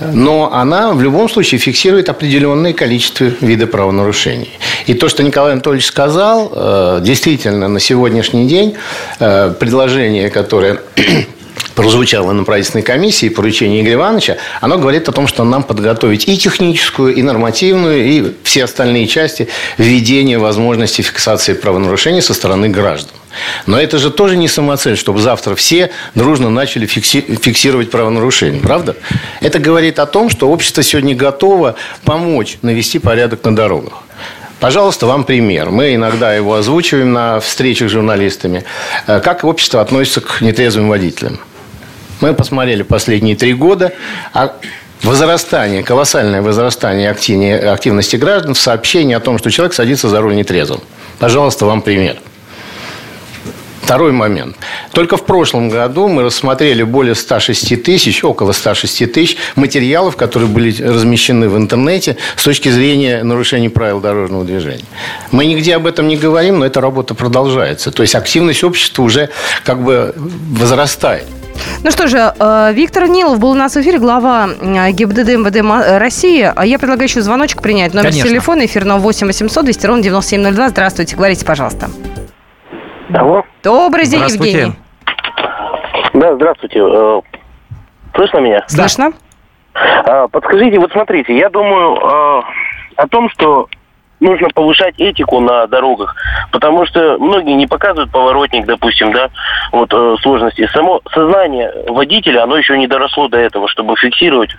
Но 0.00 0.52
она 0.52 0.92
в 0.92 1.00
любом 1.00 1.28
случае 1.28 1.58
фиксирует 1.58 2.08
определенное 2.08 2.74
количество 2.74 3.24
видов 3.40 3.70
правонарушений. 3.70 4.50
И 4.86 4.94
то, 4.94 5.08
что 5.08 5.22
Николай 5.22 5.52
Анатольевич 5.52 5.86
сказал, 5.86 6.52
э, 6.54 6.98
действительно 7.02 7.66
на 7.66 7.80
сегодняшний 7.80 8.46
день 8.46 8.76
э, 9.18 9.54
предложение, 9.58 10.28
которое 10.28 10.80
прозвучало 11.74 12.32
на 12.32 12.44
правительственной 12.44 12.82
комиссии 12.82 13.28
поручение 13.28 13.82
Игоря 13.82 13.94
Ивановича, 13.94 14.36
оно 14.60 14.78
говорит 14.78 15.08
о 15.08 15.12
том, 15.12 15.26
что 15.26 15.44
нам 15.44 15.62
подготовить 15.62 16.28
и 16.28 16.38
техническую, 16.38 17.14
и 17.14 17.22
нормативную, 17.22 18.04
и 18.06 18.32
все 18.42 18.64
остальные 18.64 19.06
части 19.06 19.48
введения 19.78 20.38
возможности 20.38 21.02
фиксации 21.02 21.54
правонарушений 21.54 22.22
со 22.22 22.34
стороны 22.34 22.68
граждан. 22.68 23.12
Но 23.66 23.78
это 23.78 23.98
же 23.98 24.10
тоже 24.10 24.36
не 24.36 24.48
самоцель, 24.48 24.96
чтобы 24.96 25.20
завтра 25.20 25.54
все 25.54 25.90
дружно 26.14 26.48
начали 26.48 26.86
фикси- 26.86 27.38
фиксировать 27.40 27.90
правонарушения, 27.90 28.60
правда? 28.60 28.96
Это 29.40 29.58
говорит 29.58 29.98
о 29.98 30.06
том, 30.06 30.30
что 30.30 30.48
общество 30.48 30.82
сегодня 30.82 31.14
готово 31.14 31.76
помочь 32.04 32.58
навести 32.62 32.98
порядок 32.98 33.44
на 33.44 33.54
дорогах. 33.54 34.04
Пожалуйста, 34.58 35.06
вам 35.06 35.24
пример. 35.24 35.70
Мы 35.70 35.94
иногда 35.94 36.34
его 36.34 36.54
озвучиваем 36.54 37.12
на 37.12 37.40
встречах 37.40 37.88
с 37.90 37.92
журналистами. 37.92 38.64
Э, 39.06 39.20
как 39.20 39.44
общество 39.44 39.82
относится 39.82 40.22
к 40.22 40.40
нетрезвым 40.40 40.88
водителям? 40.88 41.40
Мы 42.20 42.34
посмотрели 42.34 42.82
последние 42.82 43.36
три 43.36 43.52
года, 43.54 43.92
а 44.32 44.56
возрастание, 45.02 45.82
колоссальное 45.82 46.42
возрастание 46.42 47.10
активности 47.10 48.16
граждан 48.16 48.54
в 48.54 48.58
сообщении 48.58 49.14
о 49.14 49.20
том, 49.20 49.38
что 49.38 49.50
человек 49.50 49.74
садится 49.74 50.08
за 50.08 50.20
руль 50.20 50.34
нетрезвым. 50.34 50.80
Пожалуйста, 51.18 51.66
вам 51.66 51.82
пример. 51.82 52.16
Второй 53.82 54.10
момент. 54.10 54.56
Только 54.92 55.16
в 55.16 55.24
прошлом 55.24 55.68
году 55.68 56.08
мы 56.08 56.24
рассмотрели 56.24 56.82
более 56.82 57.14
106 57.14 57.84
тысяч, 57.84 58.24
около 58.24 58.50
106 58.50 59.12
тысяч 59.12 59.36
материалов, 59.54 60.16
которые 60.16 60.48
были 60.48 60.82
размещены 60.82 61.48
в 61.48 61.56
интернете 61.56 62.16
с 62.34 62.42
точки 62.42 62.68
зрения 62.68 63.22
нарушений 63.22 63.68
правил 63.68 64.00
дорожного 64.00 64.44
движения. 64.44 64.84
Мы 65.30 65.46
нигде 65.46 65.76
об 65.76 65.86
этом 65.86 66.08
не 66.08 66.16
говорим, 66.16 66.58
но 66.58 66.66
эта 66.66 66.80
работа 66.80 67.14
продолжается. 67.14 67.92
То 67.92 68.02
есть 68.02 68.16
активность 68.16 68.64
общества 68.64 69.04
уже 69.04 69.30
как 69.62 69.84
бы 69.84 70.14
возрастает. 70.16 71.26
Ну 71.82 71.90
что 71.90 72.08
же, 72.08 72.18
э, 72.18 72.72
Виктор 72.72 73.06
Нилов 73.08 73.38
был 73.38 73.50
у 73.50 73.54
нас 73.54 73.74
в 73.76 73.80
эфире, 73.80 73.98
глава 73.98 74.48
э, 74.48 74.90
ГИБДД 74.90 75.36
МВД 75.36 75.56
э, 75.56 75.98
России. 75.98 76.50
А 76.54 76.64
я 76.64 76.78
предлагаю 76.78 77.08
еще 77.08 77.20
звоночек 77.20 77.62
принять. 77.62 77.94
Номер 77.94 78.10
Конечно. 78.10 78.28
телефона 78.28 78.66
эфирного 78.66 78.98
8 78.98 79.26
800 79.26 79.64
200 79.64 79.86
ровно 79.86 80.02
9702. 80.02 80.68
Здравствуйте, 80.68 81.16
говорите, 81.16 81.46
пожалуйста. 81.46 81.88
Алло. 83.14 83.44
Добрый 83.62 84.06
день, 84.06 84.22
Евгений. 84.22 84.72
Да, 86.14 86.34
здравствуйте. 86.34 86.80
Слышно 88.14 88.38
меня? 88.38 88.64
Слышно. 88.68 89.12
А, 89.74 90.28
подскажите, 90.28 90.78
вот 90.78 90.90
смотрите, 90.92 91.36
я 91.36 91.50
думаю 91.50 92.42
о 92.96 93.08
том, 93.08 93.28
что 93.30 93.68
нужно 94.20 94.48
повышать 94.54 94.94
этику 94.98 95.40
на 95.40 95.66
дорогах, 95.66 96.14
потому 96.50 96.86
что 96.86 97.18
многие 97.18 97.54
не 97.54 97.66
показывают 97.66 98.10
поворотник, 98.10 98.66
допустим, 98.66 99.12
да, 99.12 99.30
вот 99.72 99.92
э, 99.92 100.16
сложности. 100.22 100.68
Само 100.72 101.00
сознание 101.12 101.72
водителя, 101.88 102.44
оно 102.44 102.56
еще 102.56 102.78
не 102.78 102.86
доросло 102.86 103.28
до 103.28 103.38
этого, 103.38 103.68
чтобы 103.68 103.96
фиксировать, 103.96 104.50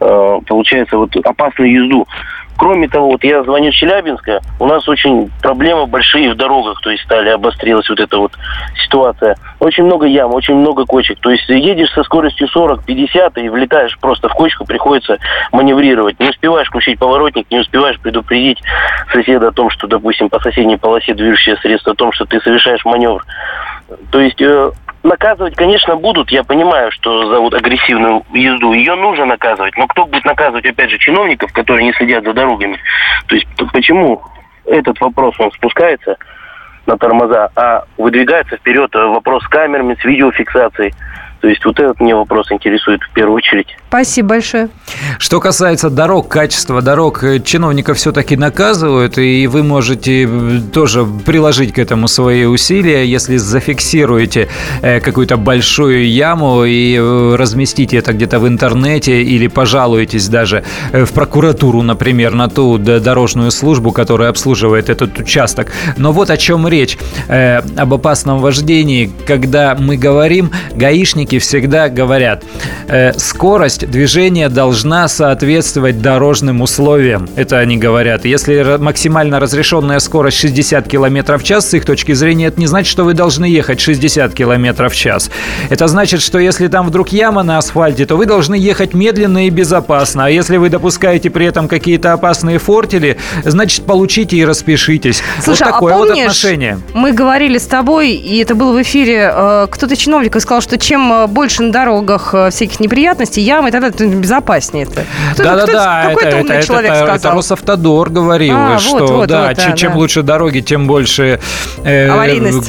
э, 0.00 0.38
получается, 0.46 0.98
вот 0.98 1.14
опасную 1.24 1.72
езду. 1.72 2.06
Кроме 2.60 2.88
того, 2.88 3.12
вот 3.12 3.24
я 3.24 3.42
звоню 3.42 3.72
Челябинска, 3.72 4.42
у 4.58 4.66
нас 4.66 4.86
очень 4.86 5.30
проблемы 5.40 5.86
большие 5.86 6.30
в 6.30 6.36
дорогах, 6.36 6.78
то 6.82 6.90
есть 6.90 7.02
стали 7.04 7.30
обострилась 7.30 7.88
вот 7.88 7.98
эта 7.98 8.18
вот 8.18 8.32
ситуация. 8.84 9.34
Очень 9.60 9.84
много 9.84 10.04
ям, 10.04 10.34
очень 10.34 10.56
много 10.56 10.84
кочек. 10.84 11.18
То 11.20 11.30
есть 11.30 11.48
едешь 11.48 11.90
со 11.92 12.02
скоростью 12.02 12.48
40-50 12.54 13.42
и 13.42 13.48
влетаешь 13.48 13.98
просто 13.98 14.28
в 14.28 14.34
кочку, 14.34 14.66
приходится 14.66 15.16
маневрировать. 15.52 16.20
Не 16.20 16.28
успеваешь 16.28 16.68
включить 16.68 16.98
поворотник, 16.98 17.50
не 17.50 17.60
успеваешь 17.60 17.98
предупредить 17.98 18.58
соседа 19.10 19.48
о 19.48 19.52
том, 19.52 19.70
что, 19.70 19.86
допустим, 19.86 20.28
по 20.28 20.38
соседней 20.40 20.76
полосе 20.76 21.14
движущее 21.14 21.56
средство, 21.62 21.94
о 21.94 21.96
том, 21.96 22.12
что 22.12 22.26
ты 22.26 22.42
совершаешь 22.42 22.84
маневр. 22.84 23.24
То 24.10 24.20
есть 24.20 24.40
э, 24.42 24.70
Наказывать, 25.02 25.56
конечно, 25.56 25.96
будут. 25.96 26.30
Я 26.30 26.44
понимаю, 26.44 26.90
что 26.92 27.30
за 27.30 27.40
вот 27.40 27.54
агрессивную 27.54 28.22
езду 28.32 28.74
ее 28.74 28.94
нужно 28.96 29.24
наказывать. 29.24 29.74
Но 29.76 29.86
кто 29.86 30.04
будет 30.04 30.24
наказывать, 30.26 30.66
опять 30.66 30.90
же, 30.90 30.98
чиновников, 30.98 31.52
которые 31.52 31.86
не 31.86 31.92
следят 31.94 32.24
за 32.24 32.34
дорогами? 32.34 32.78
То 33.26 33.34
есть 33.34 33.46
почему 33.72 34.22
этот 34.66 35.00
вопрос 35.00 35.34
он 35.40 35.50
спускается 35.52 36.16
на 36.86 36.98
тормоза, 36.98 37.50
а 37.56 37.84
выдвигается 37.96 38.56
вперед 38.56 38.94
вопрос 38.94 39.42
с 39.44 39.48
камерами, 39.48 39.96
с 40.00 40.04
видеофиксацией. 40.04 40.92
То 41.40 41.48
есть 41.48 41.64
вот 41.64 41.78
этот 41.80 41.98
мне 42.00 42.14
вопрос 42.14 42.52
интересует 42.52 43.00
в 43.02 43.10
первую 43.14 43.36
очередь. 43.36 43.68
Спасибо 43.88 44.28
большое. 44.28 44.68
Что 45.18 45.40
касается 45.40 45.88
дорог, 45.88 46.28
качества 46.28 46.82
дорог, 46.82 47.24
э, 47.24 47.40
чиновников 47.40 47.96
все-таки 47.96 48.36
наказывают, 48.36 49.16
и 49.16 49.46
вы 49.46 49.62
можете 49.62 50.28
э, 50.30 50.60
тоже 50.72 51.06
приложить 51.24 51.72
к 51.72 51.78
этому 51.78 52.08
свои 52.08 52.44
усилия, 52.44 53.06
если 53.06 53.38
зафиксируете 53.38 54.48
э, 54.82 55.00
какую-то 55.00 55.38
большую 55.38 56.08
яму 56.10 56.64
и 56.64 56.98
разместите 57.36 57.96
это 57.96 58.12
где-то 58.12 58.38
в 58.38 58.46
интернете 58.46 59.22
или 59.22 59.46
пожалуетесь 59.46 60.28
даже 60.28 60.62
в 60.92 61.12
прокуратуру, 61.12 61.82
например, 61.82 62.34
на 62.34 62.48
ту 62.48 62.76
дорожную 62.78 63.50
службу, 63.50 63.92
которая 63.92 64.28
обслуживает 64.28 64.90
этот 64.90 65.18
участок. 65.18 65.72
Но 65.96 66.12
вот 66.12 66.30
о 66.30 66.36
чем 66.36 66.68
речь. 66.68 66.98
Об 67.28 67.94
опасном 67.94 68.40
вождении, 68.40 69.10
когда 69.26 69.76
мы 69.78 69.96
говорим, 69.96 70.50
гаишники 70.74 71.29
дорожники 71.30 71.38
всегда 71.38 71.88
говорят, 71.88 72.44
э, 72.88 73.12
скорость 73.16 73.88
движения 73.88 74.48
должна 74.48 75.08
соответствовать 75.08 76.02
дорожным 76.02 76.60
условиям. 76.60 77.28
Это 77.36 77.58
они 77.58 77.76
говорят. 77.76 78.24
Если 78.24 78.78
максимально 78.78 79.40
разрешенная 79.40 80.00
скорость 80.00 80.38
60 80.38 80.88
км 80.88 81.38
в 81.38 81.42
час, 81.42 81.70
с 81.70 81.74
их 81.74 81.84
точки 81.84 82.14
зрения, 82.14 82.46
это 82.46 82.60
не 82.60 82.66
значит, 82.66 82.90
что 82.90 83.04
вы 83.04 83.14
должны 83.14 83.44
ехать 83.44 83.80
60 83.80 84.34
км 84.34 84.88
в 84.88 84.94
час. 84.94 85.30
Это 85.70 85.88
значит, 85.88 86.20
что 86.20 86.38
если 86.38 86.68
там 86.68 86.86
вдруг 86.86 87.10
яма 87.10 87.42
на 87.42 87.58
асфальте, 87.58 88.06
то 88.06 88.16
вы 88.16 88.26
должны 88.26 88.56
ехать 88.56 88.94
медленно 88.94 89.46
и 89.46 89.50
безопасно. 89.50 90.26
А 90.26 90.30
если 90.30 90.58
вы 90.58 90.68
допускаете 90.68 91.30
при 91.30 91.46
этом 91.46 91.68
какие-то 91.68 92.12
опасные 92.12 92.58
фортели, 92.58 93.16
значит, 93.44 93.86
получите 93.86 94.36
и 94.36 94.44
распишитесь. 94.44 95.22
Слушай, 95.44 95.62
вот 95.62 95.68
а 95.68 95.72
такое 95.72 95.94
а 95.94 95.96
помнишь, 95.96 96.14
вот 96.14 96.20
отношение. 96.22 96.78
Мы 96.94 97.12
говорили 97.12 97.58
с 97.58 97.66
тобой, 97.66 98.10
и 98.10 98.38
это 98.42 98.54
было 98.54 98.72
в 98.72 98.82
эфире, 98.82 99.30
э, 99.32 99.66
кто-то 99.70 99.96
чиновник 99.96 100.40
сказал, 100.40 100.60
что 100.60 100.78
чем 100.78 101.12
э, 101.12 101.19
больше 101.26 101.62
на 101.62 101.72
дорогах 101.72 102.34
э, 102.34 102.50
всяких 102.50 102.80
неприятностей, 102.80 103.42
ям, 103.42 103.66
и 103.68 103.70
тогда 103.70 103.88
это 103.88 104.06
безопаснее. 104.06 104.86
Да-да-да, 105.36 106.12
это, 106.12 106.26
это, 106.26 106.52
это, 106.52 106.66
человек 106.66 106.90
это, 106.90 107.00
сказал. 107.00 107.16
это 107.16 107.30
Росавтодор 107.30 108.10
говорил, 108.10 108.54
а, 108.56 108.78
что 108.78 108.98
вот, 108.98 109.10
вот, 109.10 109.28
да, 109.28 109.48
вот, 109.48 109.56
да, 109.56 109.72
чем 109.72 109.92
да. 109.92 109.98
лучше 109.98 110.22
дороги, 110.22 110.60
тем 110.60 110.86
больше 110.86 111.40
э, 111.84 112.08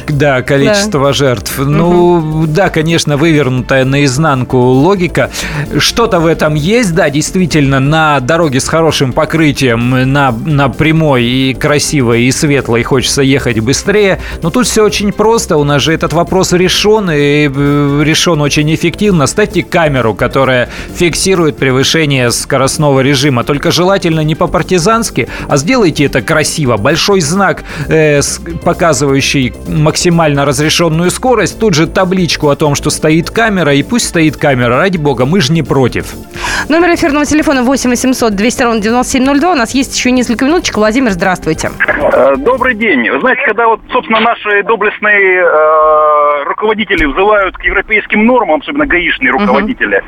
да, 0.10 0.42
количество 0.42 1.08
да. 1.08 1.14
жертв. 1.14 1.60
Угу. 1.60 1.70
Ну, 1.70 2.46
да, 2.48 2.70
конечно, 2.70 3.18
вывернутая 3.18 3.86
наизнанку 3.86 4.58
логика. 4.58 5.30
Что-то 5.78 6.20
в 6.20 6.26
этом 6.26 6.56
есть, 6.56 6.94
да, 6.94 7.10
действительно, 7.10 7.80
на 7.80 8.20
дороге 8.20 8.60
с 8.60 8.68
хорошим 8.68 9.14
покрытием, 9.14 10.12
на, 10.12 10.32
на 10.32 10.70
прямой 10.70 11.24
и 11.24 11.54
красивой, 11.54 12.24
и 12.24 12.32
светлой 12.32 12.84
хочется 12.84 13.22
ехать 13.22 13.60
быстрее. 13.60 14.20
Но 14.42 14.50
тут 14.50 14.68
все 14.68 14.84
очень 14.84 15.12
просто, 15.12 15.58
у 15.58 15.64
нас 15.64 15.82
же 15.82 15.94
этот 15.94 16.14
вопрос 16.14 16.54
решен, 16.54 17.10
и 17.12 17.50
э, 17.54 18.02
очень 18.42 18.74
эффективно. 18.74 19.28
Ставьте 19.28 19.64
камеру, 19.64 20.14
которая 20.14 20.70
фиксирует 20.96 21.58
превышение 21.58 22.32
скоростного 22.32 23.02
режима. 23.02 23.44
Только 23.44 23.72
желательно 23.72 24.22
не 24.22 24.36
по-партизански, 24.36 25.28
а 25.48 25.58
сделайте 25.58 26.06
это 26.06 26.22
красиво. 26.22 26.78
Большой 26.78 27.22
знак, 27.22 27.64
э, 27.88 28.22
показывающий 28.64 29.54
максимально 29.68 30.46
разрешенную 30.46 31.12
скорость. 31.12 31.60
Тут 31.60 31.74
же 31.74 31.88
табличку 31.88 32.50
о 32.50 32.56
том, 32.56 32.76
что 32.76 32.90
стоит 32.90 33.30
камера. 33.30 33.74
И 33.74 33.84
пусть 33.84 34.08
стоит 34.08 34.38
камера, 34.38 34.78
ради 34.78 34.98
бога, 34.98 35.26
мы 35.26 35.42
же 35.42 35.54
не 35.54 35.64
против. 35.64 36.14
Номер 36.70 36.96
эфирного 36.96 37.26
телефона 37.26 37.64
8 37.64 37.90
800 37.90 38.36
200 38.36 38.64
ровно 38.64 38.82
9702. 38.82 39.52
У 39.52 39.56
нас 39.56 39.72
есть 39.74 39.96
еще 39.96 40.12
несколько 40.12 40.46
минуточек. 40.46 40.78
Владимир, 40.78 41.12
здравствуйте. 41.12 41.72
Э, 42.14 42.36
добрый 42.38 42.76
день. 42.76 43.10
Вы 43.10 43.20
знаете, 43.20 43.42
когда 43.46 43.68
вот, 43.68 43.82
собственно, 43.92 44.20
наши 44.20 44.64
доблестные 44.64 45.44
э, 45.44 46.44
руководители 46.46 47.06
взывают 47.06 47.58
к 47.58 47.64
европейским 47.64 48.26
нормам, 48.32 48.62
особенно 48.62 48.86
гаишные 48.86 49.32
руководители. 49.32 50.02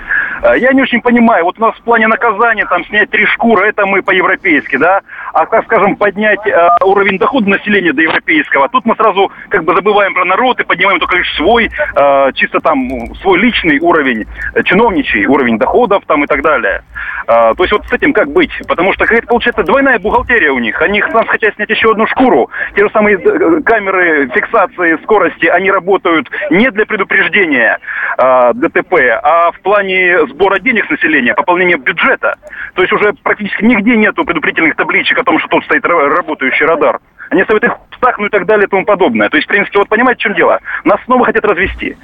Я 0.56 0.73
не 0.73 0.82
очень 0.82 1.01
понимаю. 1.01 1.45
Вот 1.45 1.58
у 1.58 1.62
нас 1.62 1.75
в 1.75 1.82
плане 1.84 2.08
наказания, 2.08 2.65
там, 2.65 2.86
снять 2.86 3.10
три 3.10 3.25
шкуры, 3.25 3.69
это 3.69 3.86
мы 3.86 4.01
по-европейски, 4.01 4.77
да? 4.77 5.01
А, 5.34 5.45
как 5.45 5.65
скажем, 5.65 5.95
поднять 5.95 6.45
э, 6.45 6.69
уровень 6.84 7.17
дохода 7.17 7.49
населения 7.49 7.93
до 7.93 8.01
европейского, 8.01 8.69
тут 8.69 8.86
мы 8.86 8.95
сразу 8.95 9.32
как 9.49 9.63
бы 9.63 9.73
забываем 9.73 10.13
про 10.13 10.25
народ 10.25 10.60
и 10.60 10.63
поднимаем 10.63 10.99
только 10.99 11.17
лишь 11.17 11.34
свой, 11.36 11.69
э, 11.95 12.32
чисто 12.34 12.60
там, 12.60 13.15
свой 13.21 13.39
личный 13.39 13.79
уровень, 13.79 14.25
э, 14.53 14.63
чиновничий 14.63 15.25
уровень 15.25 15.58
доходов 15.58 16.03
там 16.06 16.23
и 16.23 16.27
так 16.27 16.41
далее. 16.41 16.84
Э, 17.27 17.53
то 17.56 17.63
есть 17.63 17.71
вот 17.71 17.86
с 17.88 17.93
этим 17.93 18.13
как 18.13 18.29
быть? 18.32 18.51
Потому 18.67 18.93
что 18.93 19.06
какая-то 19.06 19.27
получается 19.27 19.63
двойная 19.63 19.99
бухгалтерия 19.99 20.51
у 20.51 20.60
них. 20.60 20.82
Они 20.82 21.01
нас 21.13 21.27
хотят 21.27 21.56
снять 21.56 21.69
еще 21.69 21.91
одну 21.91 22.08
шкуру. 22.08 22.49
Те 22.75 22.86
же 22.86 22.91
самые 22.91 23.17
э, 23.17 23.62
камеры 23.62 24.29
фиксации 24.29 24.97
скорости, 25.03 25.45
они 25.45 25.71
работают 25.71 26.29
не 26.49 26.69
для 26.71 26.86
предупреждения 26.86 27.79
э, 28.17 28.51
ДТП, 28.53 28.93
а 29.21 29.51
в 29.51 29.60
плане 29.62 30.25
сбора 30.34 30.60
денег 30.60 30.86
с 30.86 30.89
населения, 30.89 31.34
пополнения 31.34 31.78
бюджета. 31.78 32.36
То 32.76 32.82
есть 32.82 32.93
уже 32.93 33.13
практически 33.24 33.63
нигде 33.63 33.96
нету 33.96 34.26
предупредительных 34.26 34.76
табличек 34.76 35.19
о 35.19 35.24
том, 35.24 35.39
что 35.39 35.48
тут 35.48 35.63
стоит 35.65 35.86
работающий 35.86 36.65
радар. 36.65 37.00
Они 37.30 37.43
ставят 37.43 37.63
их 37.63 37.74
в 37.91 37.96
стах, 37.96 38.17
ну 38.19 38.26
и 38.26 38.30
так 38.30 38.46
далее 38.46 38.65
и 38.65 38.69
тому 38.69 38.86
подобное. 38.86 39.30
То 39.30 39.38
есть, 39.38 39.48
в 39.48 39.50
принципе, 39.50 39.80
вот 39.80 39.89
понимаете, 39.89 40.19
в 40.19 40.24
чем 40.24 40.34
дело? 40.36 40.60
Нас 40.84 41.00
снова 41.06 41.26
хотят 41.26 41.46
развести 41.46 41.96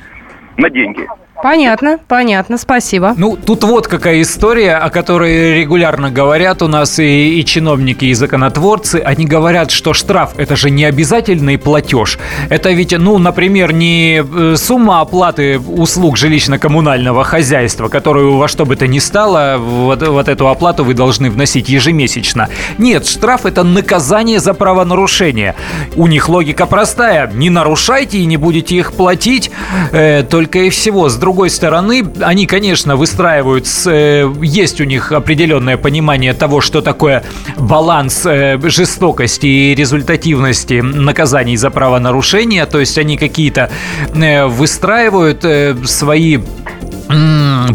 на 0.58 0.70
деньги. 0.70 1.08
Понятно, 1.42 2.00
понятно, 2.08 2.58
спасибо. 2.58 3.14
Ну, 3.16 3.38
тут 3.38 3.64
вот 3.64 3.88
какая 3.88 4.22
история, 4.22 4.76
о 4.76 4.90
которой 4.90 5.56
регулярно 5.56 6.12
говорят 6.12 6.62
у 6.62 6.68
нас 6.68 7.00
и, 7.00 7.40
и 7.40 7.46
чиновники, 7.46 8.06
и 8.06 8.14
законотворцы. 8.14 8.98
Они 8.98 9.26
говорят, 9.26 9.72
что 9.72 9.94
штраф– 9.94 10.34
это 10.38 10.58
же 10.58 10.70
не 10.70 10.84
обязательный 10.84 11.58
платеж. 11.58 12.20
Это 12.50 12.72
ведь, 12.72 12.98
ну, 12.98 13.18
например, 13.18 13.72
не 13.72 14.22
э, 14.22 14.56
сумма 14.58 15.00
оплаты 15.00 15.60
услуг 15.60 16.18
жилищно-коммунального 16.18 17.24
хозяйства, 17.24 17.88
которую 17.88 18.36
во 18.36 18.50
что 18.50 18.66
бы 18.66 18.76
то 18.76 18.86
ни 18.88 19.00
стало, 19.00 19.58
вот, 19.60 20.06
вот 20.06 20.28
эту 20.28 20.50
оплату 20.50 20.84
вы 20.84 20.94
должны 20.94 21.32
вносить 21.32 21.70
ежемесячно. 21.70 22.50
Нет, 22.78 23.08
штраф– 23.08 23.42
это 23.46 23.64
наказание 23.64 24.40
за 24.40 24.54
правонарушение. 24.54 25.56
У 25.96 26.08
них 26.08 26.28
логика 26.28 26.66
простая. 26.66 27.32
Не 27.34 27.50
нарушайте 27.50 28.18
и 28.18 28.26
не 28.26 28.36
будете 28.36 28.76
их 28.76 28.92
платить, 28.92 29.52
э, 29.94 30.24
только 30.24 30.60
и 30.60 30.70
всего. 30.70 31.08
С 31.08 31.16
другой 31.16 31.29
стороны, 31.50 32.06
они, 32.22 32.46
конечно, 32.46 32.96
выстраивают, 32.96 33.68
с, 33.68 33.90
э, 33.90 34.32
есть 34.42 34.82
у 34.82 34.84
них 34.84 35.12
определенное 35.12 35.78
понимание 35.78 36.34
того, 36.34 36.62
что 36.62 36.82
такое 36.82 37.24
баланс 37.58 38.26
э, 38.26 38.60
жестокости 38.64 39.46
и 39.48 39.76
результативности 39.76 40.82
наказаний 40.82 41.58
за 41.58 41.70
правонарушения, 41.70 42.66
то 42.66 42.80
есть 42.80 42.98
они 42.98 43.18
какие-то 43.18 43.70
э, 44.14 44.46
выстраивают 44.46 45.46
свои 45.88 46.40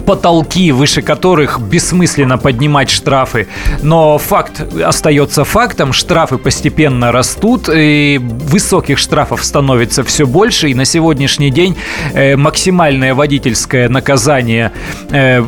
потолки, 0.00 0.72
выше 0.72 1.02
которых 1.02 1.60
бессмысленно 1.60 2.38
поднимать 2.38 2.90
штрафы. 2.90 3.46
Но 3.82 4.18
факт 4.18 4.62
остается 4.82 5.44
фактом, 5.44 5.92
штрафы 5.92 6.38
постепенно 6.38 7.12
растут, 7.12 7.68
и 7.72 8.18
высоких 8.20 8.98
штрафов 8.98 9.44
становится 9.44 10.04
все 10.04 10.26
больше, 10.26 10.70
и 10.70 10.74
на 10.74 10.84
сегодняшний 10.84 11.50
день 11.50 11.76
э, 12.12 12.36
максимальное 12.36 13.14
водительское 13.14 13.88
наказание, 13.88 14.72
э, 15.10 15.42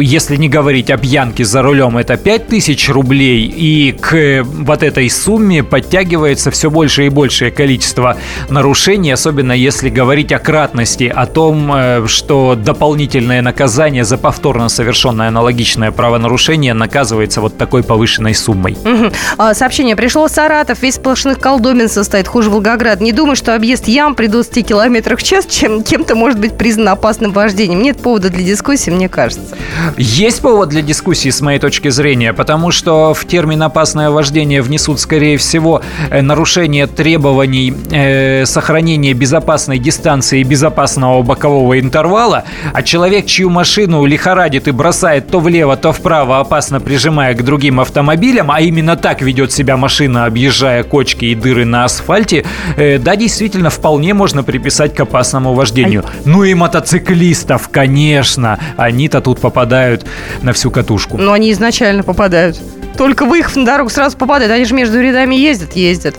если 0.00 0.36
не 0.36 0.48
говорить 0.48 0.90
о 0.90 0.96
пьянке 0.96 1.44
за 1.44 1.62
рулем, 1.62 1.96
это 1.96 2.16
5000 2.16 2.88
рублей, 2.90 3.42
и 3.44 3.92
к 3.92 4.42
вот 4.44 4.82
этой 4.82 5.08
сумме 5.10 5.62
подтягивается 5.62 6.50
все 6.50 6.70
больше 6.70 7.06
и 7.06 7.08
большее 7.08 7.50
количество 7.50 8.16
нарушений, 8.48 9.10
особенно 9.10 9.52
если 9.52 9.88
говорить 9.90 10.32
о 10.32 10.38
кратности, 10.38 11.12
о 11.14 11.26
том, 11.26 11.70
э, 11.74 12.06
что 12.06 12.54
дополнительное 12.54 13.42
наказание 13.42 13.87
за 14.04 14.18
повторно 14.18 14.68
совершенное 14.68 15.28
аналогичное 15.28 15.90
правонарушение 15.90 16.74
наказывается 16.74 17.40
вот 17.40 17.56
такой 17.56 17.82
повышенной 17.82 18.34
суммой. 18.34 18.76
Угу. 18.84 19.54
Сообщение 19.54 19.96
пришло. 19.96 20.28
Саратов 20.28 20.82
весь 20.82 20.96
сплошных 20.96 21.38
колдобин 21.38 21.88
состоит, 21.88 22.28
хуже 22.28 22.50
Волгоград. 22.50 23.00
Не 23.00 23.12
думаю, 23.12 23.36
что 23.36 23.54
объезд 23.54 23.88
ям 23.88 24.14
при 24.14 24.26
20 24.26 24.66
километрах 24.66 25.18
в 25.18 25.22
час 25.22 25.46
чем, 25.46 25.82
кем-то 25.82 26.14
может 26.14 26.38
быть 26.38 26.56
признан 26.56 26.88
опасным 26.88 27.32
вождением. 27.32 27.82
Нет 27.82 28.00
повода 28.00 28.30
для 28.30 28.44
дискуссии, 28.44 28.90
мне 28.90 29.08
кажется. 29.08 29.56
Есть 29.96 30.40
повод 30.40 30.68
для 30.68 30.82
дискуссии, 30.82 31.30
с 31.30 31.40
моей 31.40 31.58
точки 31.58 31.88
зрения, 31.88 32.32
потому 32.32 32.70
что 32.70 33.14
в 33.14 33.24
термин 33.24 33.62
«опасное 33.62 34.10
вождение» 34.10 34.62
внесут, 34.62 35.00
скорее 35.00 35.36
всего, 35.38 35.82
э, 36.10 36.20
нарушение 36.20 36.86
требований 36.86 37.74
э, 37.90 38.44
сохранения 38.44 39.14
безопасной 39.14 39.78
дистанции 39.78 40.40
и 40.40 40.44
безопасного 40.44 41.22
бокового 41.22 41.78
интервала, 41.80 42.44
а 42.72 42.82
человек, 42.82 43.26
чью 43.26 43.50
машину 43.50 43.77
лихорадит 43.86 44.68
и 44.68 44.70
бросает 44.70 45.28
то 45.28 45.40
влево, 45.40 45.76
то 45.76 45.92
вправо, 45.92 46.40
опасно 46.40 46.80
прижимая 46.80 47.34
к 47.34 47.44
другим 47.44 47.80
автомобилям, 47.80 48.50
а 48.50 48.60
именно 48.60 48.96
так 48.96 49.22
ведет 49.22 49.52
себя 49.52 49.76
машина, 49.76 50.24
объезжая 50.24 50.82
кочки 50.82 51.26
и 51.26 51.34
дыры 51.34 51.64
на 51.64 51.84
асфальте, 51.84 52.44
э, 52.76 52.98
да, 52.98 53.16
действительно, 53.16 53.70
вполне 53.70 54.14
можно 54.14 54.42
приписать 54.42 54.94
к 54.94 55.00
опасному 55.00 55.54
вождению. 55.54 56.04
Ну 56.24 56.44
и 56.44 56.54
мотоциклистов, 56.54 57.68
конечно, 57.68 58.58
они-то 58.76 59.20
тут 59.20 59.40
попадают 59.40 60.06
на 60.42 60.52
всю 60.52 60.70
катушку. 60.70 61.18
Но 61.18 61.32
они 61.32 61.52
изначально 61.52 62.02
попадают. 62.02 62.58
Только 62.98 63.24
выехав 63.24 63.54
на 63.54 63.64
дорогу, 63.64 63.90
сразу 63.90 64.16
попадают. 64.16 64.52
Они 64.52 64.64
же 64.64 64.74
между 64.74 65.00
рядами 65.00 65.36
ездят, 65.36 65.76
ездят. 65.76 66.16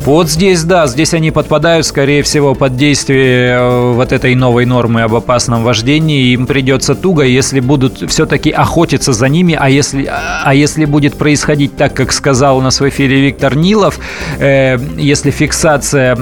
Вот 0.00 0.30
здесь, 0.30 0.64
да, 0.64 0.86
здесь 0.86 1.12
они 1.12 1.30
подпадают, 1.30 1.84
скорее 1.84 2.22
всего, 2.22 2.54
под 2.54 2.76
действие 2.78 3.50
э, 3.50 3.92
вот 3.92 4.10
этой 4.10 4.34
новой 4.34 4.64
нормы 4.64 5.02
об 5.02 5.14
опасном 5.14 5.62
вождении. 5.62 6.32
Им 6.32 6.46
придется 6.46 6.94
туго, 6.94 7.24
если 7.24 7.60
будут 7.60 8.10
все-таки 8.10 8.50
охотиться 8.50 9.12
за 9.12 9.28
ними, 9.28 9.56
а 9.58 9.68
если, 9.68 10.10
а 10.10 10.54
если 10.54 10.86
будет 10.86 11.16
происходить 11.16 11.76
так, 11.76 11.92
как 11.92 12.10
сказал 12.10 12.56
у 12.56 12.60
нас 12.62 12.80
в 12.80 12.88
эфире 12.88 13.20
Виктор 13.20 13.54
Нилов, 13.54 13.98
э, 14.38 14.78
если 14.96 15.30
фиксация 15.30 16.16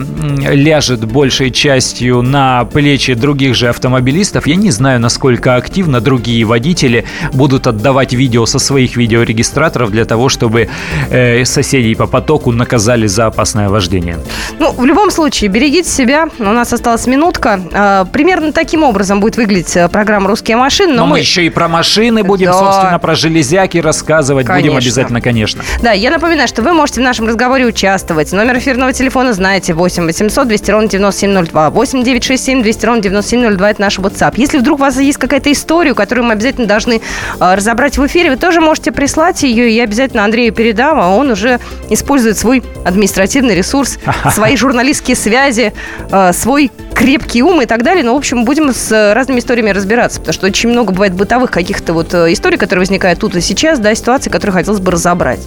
ляжет 0.50 1.04
большей 1.04 1.52
частью 1.52 2.22
на 2.22 2.64
плечи 2.64 3.14
других 3.14 3.54
же 3.54 3.68
автомобилистов, 3.68 4.48
я 4.48 4.56
не 4.56 4.72
знаю, 4.72 4.98
насколько 4.98 5.54
активно 5.54 6.00
другие 6.00 6.44
водители 6.44 7.04
будут 7.32 7.68
отдавать 7.68 8.12
видео 8.12 8.46
со 8.46 8.58
своих 8.58 8.96
видеорегистраторов 8.96 9.91
для 9.92 10.04
того, 10.04 10.28
чтобы 10.28 10.68
э, 11.10 11.44
соседей 11.44 11.94
по 11.94 12.06
потоку 12.06 12.50
наказали 12.50 13.06
за 13.06 13.26
опасное 13.26 13.68
вождение. 13.68 14.18
Ну, 14.58 14.72
в 14.72 14.84
любом 14.84 15.10
случае, 15.10 15.50
берегите 15.50 15.88
себя. 15.88 16.28
У 16.38 16.44
нас 16.44 16.72
осталась 16.72 17.06
минутка. 17.06 17.60
Э, 17.72 18.04
примерно 18.12 18.52
таким 18.52 18.82
образом 18.82 19.20
будет 19.20 19.36
выглядеть 19.36 19.76
э, 19.76 19.88
программа 19.88 20.28
«Русские 20.28 20.56
машины». 20.56 20.94
Но, 20.94 21.02
но 21.02 21.06
мы... 21.06 21.10
мы 21.12 21.18
еще 21.20 21.46
и 21.46 21.50
про 21.50 21.68
машины 21.68 22.24
будем, 22.24 22.46
да. 22.46 22.58
собственно, 22.58 22.98
про 22.98 23.14
железяки 23.14 23.78
рассказывать. 23.78 24.46
Конечно. 24.46 24.70
Будем 24.70 24.78
обязательно, 24.78 25.20
конечно. 25.20 25.62
Да, 25.82 25.92
я 25.92 26.10
напоминаю, 26.10 26.48
что 26.48 26.62
вы 26.62 26.72
можете 26.72 27.00
в 27.00 27.04
нашем 27.04 27.26
разговоре 27.28 27.66
участвовать. 27.66 28.32
Номер 28.32 28.58
эфирного 28.58 28.92
телефона 28.92 29.32
знаете. 29.32 29.74
8 29.74 30.04
800 30.06 30.48
200 30.48 30.70
ровно 30.70 30.88
9702. 30.88 31.70
8 31.70 32.02
967 32.02 32.62
200 32.62 32.86
ровно 32.86 33.02
9702. 33.02 33.70
Это 33.70 33.80
наш 33.80 33.98
WhatsApp. 33.98 34.34
Если 34.36 34.58
вдруг 34.58 34.78
у 34.78 34.82
вас 34.82 34.98
есть 34.98 35.18
какая-то 35.18 35.52
история, 35.52 35.94
которую 35.94 36.26
мы 36.26 36.32
обязательно 36.32 36.66
должны 36.66 37.00
э, 37.40 37.54
разобрать 37.54 37.98
в 37.98 38.06
эфире, 38.06 38.30
вы 38.30 38.36
тоже 38.36 38.60
можете 38.60 38.92
прислать 38.92 39.42
ее, 39.42 39.71
я 39.72 39.84
обязательно 39.84 40.24
Андрею 40.24 40.52
передам, 40.52 40.98
а 40.98 41.14
он 41.14 41.30
уже 41.30 41.60
использует 41.90 42.38
свой 42.38 42.62
административный 42.84 43.54
ресурс, 43.54 43.98
свои 44.32 44.56
журналистские 44.56 45.16
связи, 45.16 45.72
э, 46.10 46.32
свой 46.32 46.70
крепкий 46.94 47.42
ум 47.42 47.62
и 47.62 47.66
так 47.66 47.82
далее. 47.82 48.04
Ну, 48.04 48.14
в 48.14 48.16
общем, 48.16 48.44
будем 48.44 48.72
с 48.72 49.12
разными 49.14 49.40
историями 49.40 49.70
разбираться, 49.70 50.20
потому 50.20 50.34
что 50.34 50.46
очень 50.46 50.68
много 50.68 50.92
бывает 50.92 51.14
бытовых 51.14 51.50
каких-то 51.50 51.92
вот 51.92 52.14
э, 52.14 52.32
историй, 52.32 52.58
которые 52.58 52.82
возникают 52.82 53.18
тут 53.20 53.34
и 53.36 53.40
сейчас, 53.40 53.78
да, 53.78 53.94
ситуации, 53.94 54.30
которые 54.30 54.52
хотелось 54.52 54.80
бы 54.80 54.92
разобрать. 54.92 55.40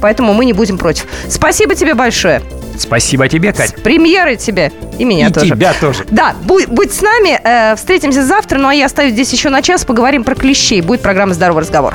Поэтому 0.00 0.34
мы 0.34 0.44
не 0.44 0.52
будем 0.52 0.78
против. 0.78 1.06
Спасибо 1.28 1.74
тебе 1.74 1.94
большое. 1.94 2.42
Спасибо 2.78 3.28
тебе, 3.28 3.52
Кать. 3.52 3.70
С 3.70 3.72
премьерой 3.72 4.36
тебе. 4.36 4.72
И 4.98 5.04
меня 5.04 5.28
и 5.28 5.32
тоже. 5.32 5.50
тебя 5.50 5.72
тоже. 5.80 6.04
Да, 6.10 6.34
будь, 6.44 6.68
будь 6.68 6.92
с 6.92 7.02
нами. 7.02 7.40
Э, 7.42 7.76
встретимся 7.76 8.24
завтра. 8.24 8.58
Ну, 8.58 8.68
а 8.68 8.74
я 8.74 8.86
остаюсь 8.86 9.12
здесь 9.12 9.32
еще 9.32 9.48
на 9.48 9.62
час. 9.62 9.84
Поговорим 9.84 10.24
про 10.24 10.34
клещей. 10.34 10.80
Будет 10.80 11.00
программа 11.00 11.34
«Здоровый 11.34 11.62
разговор». 11.62 11.94